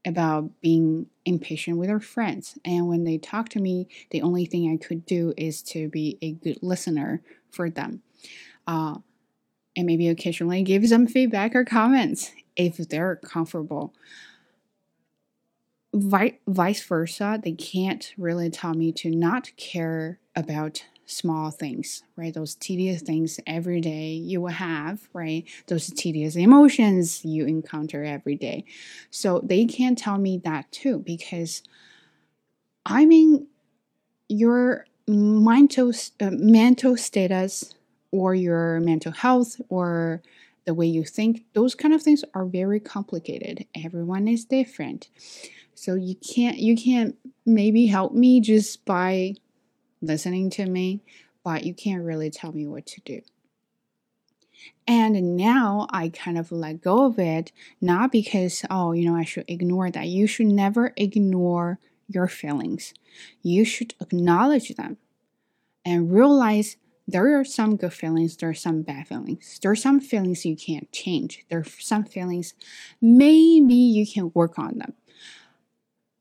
about 0.06 0.50
being 0.62 1.06
impatient 1.26 1.78
with 1.78 1.88
their 1.88 2.00
friends. 2.00 2.58
And 2.66 2.88
when 2.88 3.04
they 3.04 3.18
talk 3.20 3.50
to 3.50 3.60
me, 3.60 3.88
the 4.10 4.24
only 4.24 4.46
thing 4.46 4.72
I 4.72 4.84
could 4.84 5.06
do 5.06 5.34
is 5.38 5.62
to 5.64 5.88
be 5.90 6.18
a 6.22 6.32
good 6.32 6.58
listener 6.64 7.22
for 7.52 7.70
them. 7.70 8.02
Uh, 8.66 8.98
and 9.78 9.86
maybe 9.86 10.08
occasionally 10.08 10.64
give 10.64 10.88
some 10.88 11.08
feedback 11.08 11.56
or 11.56 11.64
comments 11.64 12.32
if 12.56 12.78
they're 12.78 13.18
comfortable 13.18 13.94
vice 15.94 16.84
versa, 16.84 17.40
they 17.44 17.52
can't 17.54 18.14
really 18.18 18.50
tell 18.50 18.74
me 18.74 18.92
to 18.94 19.10
not 19.10 19.52
care 19.58 20.20
about 20.36 20.86
small 21.06 21.52
things, 21.52 22.04
right? 22.16 22.34
Those 22.34 22.56
tedious 22.56 23.02
things 23.02 23.40
every 23.46 23.82
day 23.82 24.12
you 24.14 24.40
will 24.42 24.50
have, 24.50 25.10
right? 25.14 25.44
Those 25.68 25.88
tedious 25.88 26.38
emotions 26.38 27.26
you 27.26 27.46
encounter 27.46 28.04
every 28.04 28.36
day. 28.36 28.64
So 29.10 29.42
they 29.44 29.66
can't 29.66 29.98
tell 29.98 30.18
me 30.18 30.40
that 30.46 30.72
too 30.72 31.00
because 31.00 31.64
I 32.86 33.06
mean, 33.06 33.48
your 34.30 34.86
mental 35.08 35.92
uh, 36.22 36.32
mental 36.32 36.96
status 36.98 37.76
or 38.12 38.34
your 38.34 38.80
mental 38.80 39.12
health 39.12 39.60
or 39.70 40.22
the 40.66 40.74
way 40.74 40.86
you 40.86 41.04
think, 41.04 41.46
those 41.54 41.76
kind 41.76 41.94
of 41.94 42.02
things 42.02 42.24
are 42.34 42.46
very 42.46 42.80
complicated. 42.80 43.66
Everyone 43.76 44.28
is 44.28 44.46
different. 44.46 45.10
So 45.74 45.96
you 45.96 46.16
can't 46.16 46.58
you 46.58 46.76
can't 46.76 47.16
maybe 47.46 47.88
help 47.88 48.14
me 48.14 48.40
just 48.40 48.86
by 48.86 49.36
listening 50.02 50.50
to 50.52 50.66
me, 50.66 51.02
but 51.44 51.64
you 51.64 51.74
can't 51.74 52.04
really 52.04 52.30
tell 52.30 52.52
me 52.52 52.68
what 52.68 52.86
to 52.88 53.02
do. 53.02 53.22
And 54.88 55.36
now 55.36 55.88
I 55.90 56.10
kind 56.10 56.38
of 56.38 56.52
let 56.52 56.82
go 56.82 57.06
of 57.06 57.18
it, 57.18 57.52
not 57.80 58.12
because, 58.12 58.64
oh, 58.70 58.92
you 58.92 59.06
know, 59.06 59.16
I 59.16 59.24
should 59.24 59.46
ignore 59.48 59.90
that. 59.90 60.08
You 60.08 60.28
should 60.28 60.48
never 60.48 60.94
ignore 60.98 61.80
your 62.08 62.28
feelings. 62.28 62.94
You 63.42 63.66
should 63.66 63.96
acknowledge 64.00 64.76
them 64.76 64.98
and 65.86 66.14
realize 66.14 66.78
there 67.12 67.40
are 67.40 67.46
some 67.46 67.76
good 67.76 67.94
feelings, 67.94 68.38
there 68.38 68.50
are 68.50 68.54
some 68.54 68.82
bad 68.82 69.08
feelings. 69.08 69.60
There 69.62 69.72
are 69.72 69.76
some 69.76 70.00
feelings 70.00 70.46
you 70.46 70.56
can't 70.56 70.92
change. 70.92 71.46
There 71.50 71.60
are 71.60 71.66
some 71.80 72.04
feelings 72.04 72.54
maybe 73.02 73.74
you 73.74 74.06
can 74.08 74.32
work 74.34 74.58
on 74.58 74.78
them. 74.78 74.94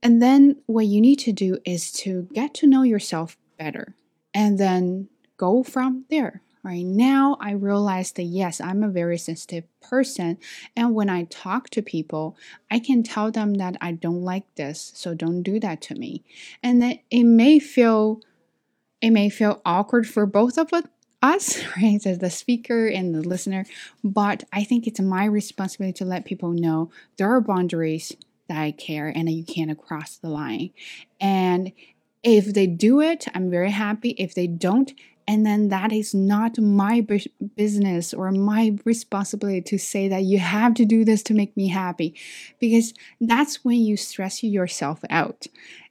And 0.03 0.23
then 0.23 0.57
what 0.67 0.87
you 0.87 1.01
need 1.01 1.19
to 1.21 1.33
do 1.33 1.59
is 1.65 1.93
to 1.93 2.29
get 2.33 2.55
to 2.55 2.67
know 2.67 2.83
yourself 2.83 3.37
better 3.59 3.95
and 4.33 4.59
then 4.59 5.09
go 5.37 5.63
from 5.63 6.05
there. 6.11 6.43
Right 6.63 6.85
now, 6.85 7.39
I 7.41 7.53
realize 7.53 8.13
that 8.13 8.25
yes, 8.25 8.61
I'm 8.61 8.83
a 8.83 8.91
very 8.91 9.17
sensitive 9.17 9.65
person. 9.81 10.37
And 10.77 10.95
when 10.95 11.09
I 11.09 11.25
talk 11.25 11.71
to 11.71 11.81
people, 11.81 12.37
I 12.71 12.79
can 12.79 13.03
tell 13.03 13.31
them 13.31 13.55
that 13.55 13.79
I 13.81 13.93
don't 13.93 14.23
like 14.23 14.45
this, 14.57 14.93
so 14.95 15.15
don't 15.15 15.43
do 15.43 15.59
that 15.61 15.81
to 15.83 15.95
me. 15.95 16.23
And 16.63 17.01
it 17.11 17.25
may 17.25 17.59
feel 17.61 18.21
it 19.01 19.11
may 19.11 19.29
feel 19.29 19.61
awkward 19.65 20.09
for 20.09 20.27
both 20.27 20.59
of 20.59 20.71
us, 21.23 21.65
right? 21.77 22.05
As 22.07 22.19
the 22.19 22.31
speaker 22.31 22.87
and 22.87 23.15
the 23.15 23.23
listener, 23.23 23.65
but 24.03 24.45
I 24.53 24.65
think 24.65 24.87
it's 24.87 25.01
my 25.01 25.25
responsibility 25.25 25.97
to 25.99 26.05
let 26.05 26.25
people 26.25 26.51
know 26.53 26.91
there 27.17 27.31
are 27.31 27.41
boundaries 27.41 28.17
that 28.49 28.61
I 28.61 28.73
care 28.73 29.09
and 29.09 29.29
that 29.29 29.33
you 29.33 29.45
can't 29.45 29.77
cross 29.79 30.17
the 30.17 30.29
line. 30.29 30.71
And 31.21 31.73
if 32.23 32.53
they 32.53 32.67
do 32.67 33.01
it, 33.01 33.27
I'm 33.35 33.51
very 33.51 33.71
happy. 33.71 34.11
If 34.11 34.35
they 34.35 34.47
don't, 34.47 34.93
and 35.27 35.47
then 35.47 35.69
that 35.69 35.93
is 35.93 36.13
not 36.13 36.59
my 36.59 37.07
business 37.55 38.13
or 38.13 38.33
my 38.33 38.77
responsibility 38.85 39.61
to 39.63 39.79
say 39.79 40.09
that 40.09 40.25
you 40.25 40.41
have 40.41 40.75
to 40.75 40.85
do 40.85 41.05
this 41.05 41.23
to 41.25 41.35
make 41.35 41.57
me 41.57 41.69
happy 41.69 42.17
because 42.59 42.93
that's 43.21 43.65
when 43.65 43.79
you 43.79 43.97
stress 43.97 44.43
yourself 44.43 45.01
out 45.09 45.47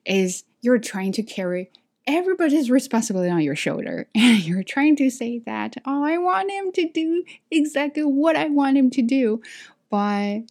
is 0.06 0.44
you're 0.60 0.78
trying 0.78 1.14
to 1.14 1.24
carry 1.24 1.70
everybody's 2.08 2.72
responsibility 2.72 3.30
on 3.30 3.42
your 3.42 3.56
shoulder 3.56 4.08
and 4.16 4.44
you're 4.44 4.64
trying 4.64 4.96
to 4.96 5.10
say 5.10 5.40
that 5.46 5.76
oh 5.86 6.04
i 6.04 6.18
want 6.18 6.50
him 6.52 6.72
to 6.72 6.88
do 6.90 7.24
exactly 7.52 8.04
what 8.04 8.36
i 8.36 8.46
want 8.46 8.78
him 8.78 8.90
to 8.90 9.02
do 9.02 9.42
but 9.90 10.42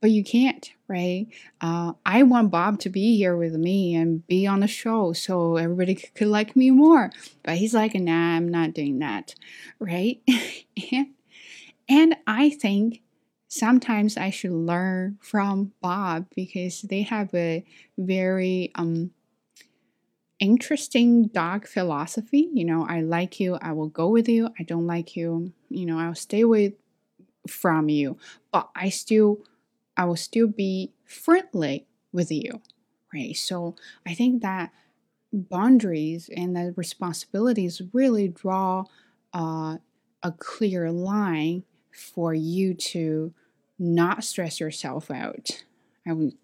but 0.00 0.10
you 0.10 0.22
can't, 0.22 0.70
right? 0.86 1.26
Uh, 1.60 1.92
I 2.06 2.22
want 2.22 2.50
Bob 2.50 2.78
to 2.80 2.88
be 2.88 3.16
here 3.16 3.36
with 3.36 3.54
me 3.54 3.94
and 3.94 4.26
be 4.26 4.46
on 4.46 4.60
the 4.60 4.68
show 4.68 5.12
so 5.12 5.56
everybody 5.56 5.96
could 5.96 6.28
like 6.28 6.54
me 6.54 6.70
more. 6.70 7.10
But 7.42 7.56
he's 7.56 7.74
like, 7.74 7.94
nah, 7.94 8.36
I'm 8.36 8.48
not 8.48 8.74
doing 8.74 9.00
that, 9.00 9.34
right? 9.80 10.20
and, 10.92 11.08
and 11.88 12.16
I 12.26 12.50
think 12.50 13.02
sometimes 13.48 14.16
I 14.16 14.30
should 14.30 14.52
learn 14.52 15.18
from 15.20 15.72
Bob 15.80 16.26
because 16.34 16.82
they 16.82 17.02
have 17.02 17.34
a 17.34 17.64
very 17.96 18.70
um, 18.76 19.10
interesting 20.40 21.28
dog 21.28 21.66
philosophy. 21.66 22.48
You 22.52 22.64
know, 22.64 22.86
I 22.88 23.00
like 23.00 23.40
you, 23.40 23.56
I 23.60 23.72
will 23.72 23.88
go 23.88 24.08
with 24.08 24.28
you. 24.28 24.48
I 24.58 24.62
don't 24.62 24.86
like 24.86 25.16
you, 25.16 25.52
you 25.68 25.86
know, 25.86 25.98
I'll 25.98 26.14
stay 26.14 26.40
away 26.42 26.74
from 27.48 27.88
you. 27.88 28.18
But 28.52 28.70
I 28.76 28.88
still 28.90 29.40
I 29.96 30.04
will 30.04 30.16
still 30.16 30.48
be 30.48 30.92
friendly 31.04 31.86
with 32.12 32.30
you, 32.30 32.62
right? 33.12 33.36
So 33.36 33.76
I 34.06 34.14
think 34.14 34.42
that 34.42 34.72
boundaries 35.32 36.30
and 36.34 36.56
the 36.56 36.72
responsibilities 36.76 37.82
really 37.92 38.28
draw 38.28 38.84
uh, 39.34 39.78
a 40.22 40.32
clear 40.38 40.90
line 40.90 41.64
for 41.92 42.34
you 42.34 42.74
to 42.74 43.34
not 43.78 44.24
stress 44.24 44.60
yourself 44.60 45.10
out. 45.10 45.64
I 46.06 46.12
would, 46.12 46.34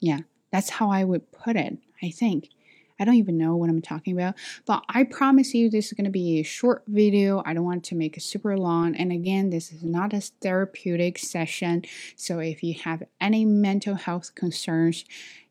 yeah, 0.00 0.20
that's 0.50 0.70
how 0.70 0.90
I 0.90 1.04
would 1.04 1.32
put 1.32 1.56
it, 1.56 1.78
I 2.02 2.10
think. 2.10 2.50
I 2.98 3.04
don't 3.04 3.14
even 3.14 3.36
know 3.36 3.56
what 3.56 3.68
I'm 3.68 3.82
talking 3.82 4.18
about, 4.18 4.34
but 4.64 4.82
I 4.88 5.04
promise 5.04 5.54
you 5.54 5.68
this 5.68 5.86
is 5.86 5.92
going 5.92 6.06
to 6.06 6.10
be 6.10 6.40
a 6.40 6.42
short 6.42 6.82
video. 6.86 7.42
I 7.44 7.54
don't 7.54 7.64
want 7.64 7.84
to 7.84 7.94
make 7.94 8.16
it 8.16 8.22
super 8.22 8.56
long. 8.56 8.96
And 8.96 9.12
again, 9.12 9.50
this 9.50 9.72
is 9.72 9.82
not 9.82 10.12
a 10.12 10.20
therapeutic 10.20 11.18
session. 11.18 11.84
So 12.16 12.38
if 12.38 12.62
you 12.62 12.74
have 12.84 13.02
any 13.20 13.44
mental 13.44 13.94
health 13.94 14.34
concerns, 14.34 15.04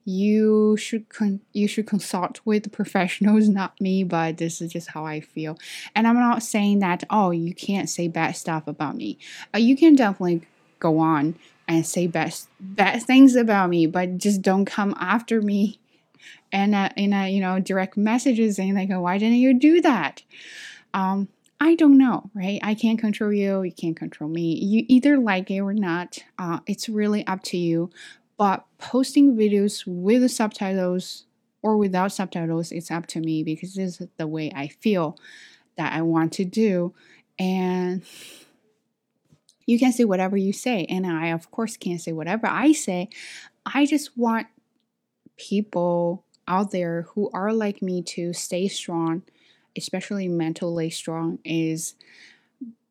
you 0.06 0.78
should 0.78 1.10
con- 1.10 1.42
you 1.52 1.68
should 1.68 1.88
consult 1.88 2.40
with 2.46 2.72
professionals 2.72 3.50
not 3.50 3.80
me 3.82 4.04
but 4.04 4.38
this 4.38 4.62
is 4.62 4.72
just 4.72 4.90
how 4.90 5.04
i 5.04 5.20
feel 5.20 5.58
and 5.96 6.08
i'm 6.08 6.14
not 6.16 6.44
saying 6.44 6.78
that 6.78 7.04
oh 7.10 7.32
you 7.32 7.56
can't 7.56 7.90
say 7.90 8.08
bad 8.08 8.36
stuff 8.36 8.68
about 8.68 8.96
me 8.96 9.18
uh, 9.54 9.58
you 9.58 9.76
can 9.76 9.96
definitely 9.96 10.44
go 10.80 11.00
on 11.00 11.36
and 11.68 11.88
say 11.88 12.06
bad 12.06 12.36
bad 12.60 13.02
things 13.02 13.36
about 13.36 13.68
me 13.68 13.88
but 13.88 14.20
just 14.20 14.44
don't 14.44 14.66
come 14.66 14.96
after 15.00 15.42
me 15.42 15.80
and 16.52 16.76
uh, 16.76 16.90
in 16.96 17.14
a 17.14 17.30
you 17.30 17.42
know 17.42 17.60
direct 17.60 17.98
messages 17.98 18.56
saying 18.56 18.76
like, 18.76 18.90
oh, 18.92 19.02
"Why 19.02 19.18
didn't 19.18 19.38
you 19.38 19.58
do 19.58 19.82
that?" 19.82 20.24
Um, 20.94 21.28
I 21.60 21.76
don't 21.76 21.98
know, 21.98 22.30
right? 22.34 22.60
I 22.64 22.76
can't 22.76 23.00
control 23.00 23.32
you. 23.32 23.64
You 23.64 23.72
can't 23.72 23.96
control 23.96 24.30
me. 24.30 24.56
You 24.56 24.86
either 24.88 25.18
like 25.18 25.50
it 25.50 25.62
or 25.62 25.74
not. 25.74 26.20
Uh, 26.38 26.60
it's 26.68 26.90
really 26.90 27.26
up 27.28 27.44
to 27.44 27.58
you. 27.58 27.90
But 28.38 28.66
posting 28.78 29.36
videos 29.36 29.84
with 29.88 30.30
subtitles 30.30 31.26
or 31.62 31.78
without 31.78 32.12
subtitles, 32.12 32.72
it's 32.72 32.92
up 32.92 33.08
to 33.08 33.22
me 33.22 33.44
because 33.44 33.76
this 33.76 34.02
is 34.02 34.08
the 34.18 34.28
way 34.28 34.52
I 34.54 34.68
feel 34.68 35.18
that 35.78 35.94
I 35.94 36.02
want 36.02 36.34
to 36.34 36.46
do. 36.46 36.94
And 37.40 38.04
you 39.66 39.80
can 39.80 39.94
say 39.94 40.04
whatever 40.04 40.38
you 40.38 40.54
say. 40.54 40.86
And 40.86 41.08
I, 41.08 41.28
of 41.28 41.50
course, 41.52 41.78
can't 41.78 42.02
say 42.02 42.12
whatever 42.12 42.48
I 42.48 42.74
say. 42.74 43.10
I 43.66 43.86
just 43.86 44.18
want 44.18 44.48
people 45.38 46.24
out 46.48 46.72
there 46.72 47.04
who 47.14 47.30
are 47.34 47.54
like 47.54 47.82
me 47.82 48.02
to 48.02 48.34
stay 48.34 48.68
strong, 48.68 49.24
especially 49.78 50.28
mentally 50.28 50.90
strong, 50.90 51.40
is, 51.44 51.96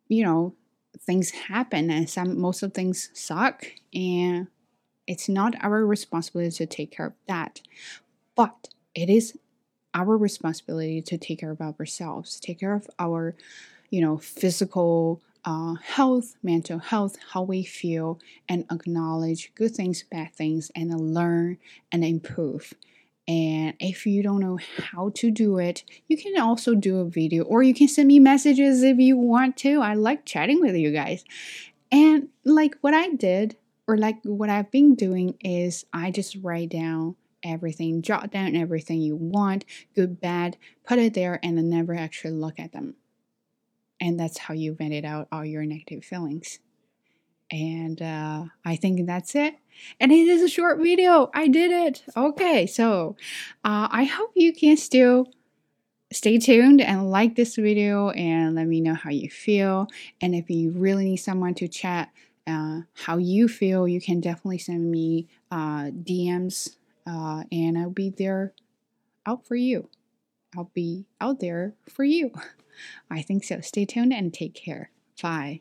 you 0.09 0.25
know, 0.25 0.55
things 1.01 1.31
happen 1.31 1.91
and 1.91 2.09
some 2.09 2.39
most 2.39 2.63
of 2.63 2.73
things 2.73 3.11
suck 3.13 3.67
and 3.93 4.47
it's 5.07 5.29
not 5.29 5.55
our 5.63 5.85
responsibility 5.85 6.51
to 6.51 6.67
take 6.67 6.91
care 6.91 7.07
of 7.07 7.13
that. 7.29 7.61
But 8.35 8.69
it 8.95 9.11
is 9.11 9.39
our 9.95 10.17
responsibility 10.17 11.01
to 11.03 11.17
take 11.17 11.41
care 11.41 11.53
of 11.53 11.61
ourselves 11.61 12.41
take 12.41 12.61
care 12.61 12.75
of 12.75 12.89
our 12.99 13.35
you 13.91 14.01
know 14.01 14.19
physical 14.19 15.23
uh, 15.45 15.75
health 15.75 16.37
mental 16.43 16.79
health 16.79 17.17
how 17.33 17.43
we 17.43 17.65
feel 17.65 18.19
and 18.49 18.65
acknowledge 18.71 19.53
good 19.55 19.75
things 19.75 20.05
bad 20.11 20.35
things 20.35 20.71
and 20.75 21.15
learn 21.15 21.59
and 21.93 22.05
improve 22.05 22.73
and 23.27 23.75
if 23.81 24.05
you 24.05 24.23
don't 24.23 24.41
know 24.41 24.59
how 24.79 25.11
to 25.15 25.31
do 25.31 25.59
it, 25.59 25.85
you 26.09 26.17
can 26.17 26.39
also 26.39 26.75
do 26.75 26.99
a 26.99 27.09
video 27.09 27.45
or 27.45 27.63
you 27.63 27.73
can 27.73 27.89
send 27.89 28.09
me 28.09 28.19
messages 28.19 28.83
if 28.83 28.99
you 28.99 29.17
want 29.17 29.57
to. 29.59 29.81
I 29.81 29.95
like 29.95 30.27
chatting 30.27 30.61
with 30.61 30.75
you 30.75 30.93
guys. 30.93 31.25
And 31.91 32.29
like 32.45 32.77
what 32.81 32.93
I 32.93 33.09
did, 33.11 33.57
or 33.87 33.97
like 33.97 34.17
what 34.25 34.51
I've 34.51 34.71
been 34.71 34.95
doing, 34.95 35.37
is 35.41 35.87
I 35.93 36.11
just 36.11 36.37
write 36.43 36.71
down 36.71 37.17
everything, 37.43 38.03
jot 38.03 38.31
down 38.31 38.57
everything 38.57 39.01
you 39.01 39.17
want, 39.17 39.65
good, 39.95 40.21
bad, 40.21 40.57
put 40.87 40.99
it 40.99 41.15
there, 41.15 41.39
and 41.43 41.57
then 41.57 41.71
never 41.71 41.95
actually 41.95 42.33
look 42.33 42.59
at 42.59 42.73
them. 42.73 42.97
And 44.05 44.21
that's 44.21 44.37
how 44.37 44.53
you 44.53 44.75
vented 44.75 45.07
out 45.07 45.29
all 45.33 45.47
your 45.47 45.65
negative 45.65 46.05
feelings. 46.05 46.59
And 47.51 48.03
uh, 48.03 48.45
I 48.63 48.77
think 48.77 49.07
that's 49.07 49.35
it. 49.35 49.55
And 49.99 50.13
it 50.13 50.29
is 50.29 50.43
a 50.43 50.49
short 50.49 50.79
video. 50.79 51.31
I 51.33 51.49
did 51.49 51.71
it. 51.71 52.05
Okay, 52.15 52.67
so 52.67 53.17
uh, 53.65 53.89
I 53.91 54.05
hope 54.05 54.33
you 54.35 54.53
can 54.53 54.77
still 54.77 55.29
stay 56.13 56.37
tuned 56.37 56.83
and 56.83 57.11
like 57.11 57.35
this 57.35 57.57
video 57.57 58.11
and 58.11 58.55
let 58.55 58.67
me 58.67 58.83
know 58.83 58.93
how 58.93 59.09
you 59.09 59.31
feel. 59.31 59.89
And 60.21 60.35
if 60.35 60.51
you 60.51 60.73
really 60.73 61.07
need 61.07 61.17
someone 61.17 61.55
to 61.55 61.67
chat 61.67 62.11
uh, 62.47 62.81
how 62.93 63.17
you 63.17 63.49
feel, 63.49 63.89
you 63.89 64.03
can 64.03 64.21
definitely 64.21 64.59
send 64.59 64.91
me 64.91 65.29
uh, 65.51 65.85
DMs 65.85 66.77
uh, 67.07 67.45
and 67.51 67.79
I'll 67.79 67.89
be 67.89 68.11
there 68.11 68.53
out 69.25 69.47
for 69.47 69.57
you. 69.57 69.89
I'll 70.55 70.71
be 70.75 71.07
out 71.23 71.41
there 71.41 71.73
for 71.89 72.05
you. 72.05 72.33
I 73.11 73.23
think 73.23 73.45
so. 73.45 73.61
Stay 73.61 73.85
tuned 73.85 74.13
and 74.13 74.33
take 74.33 74.55
care. 74.55 74.91
Bye. 75.23 75.61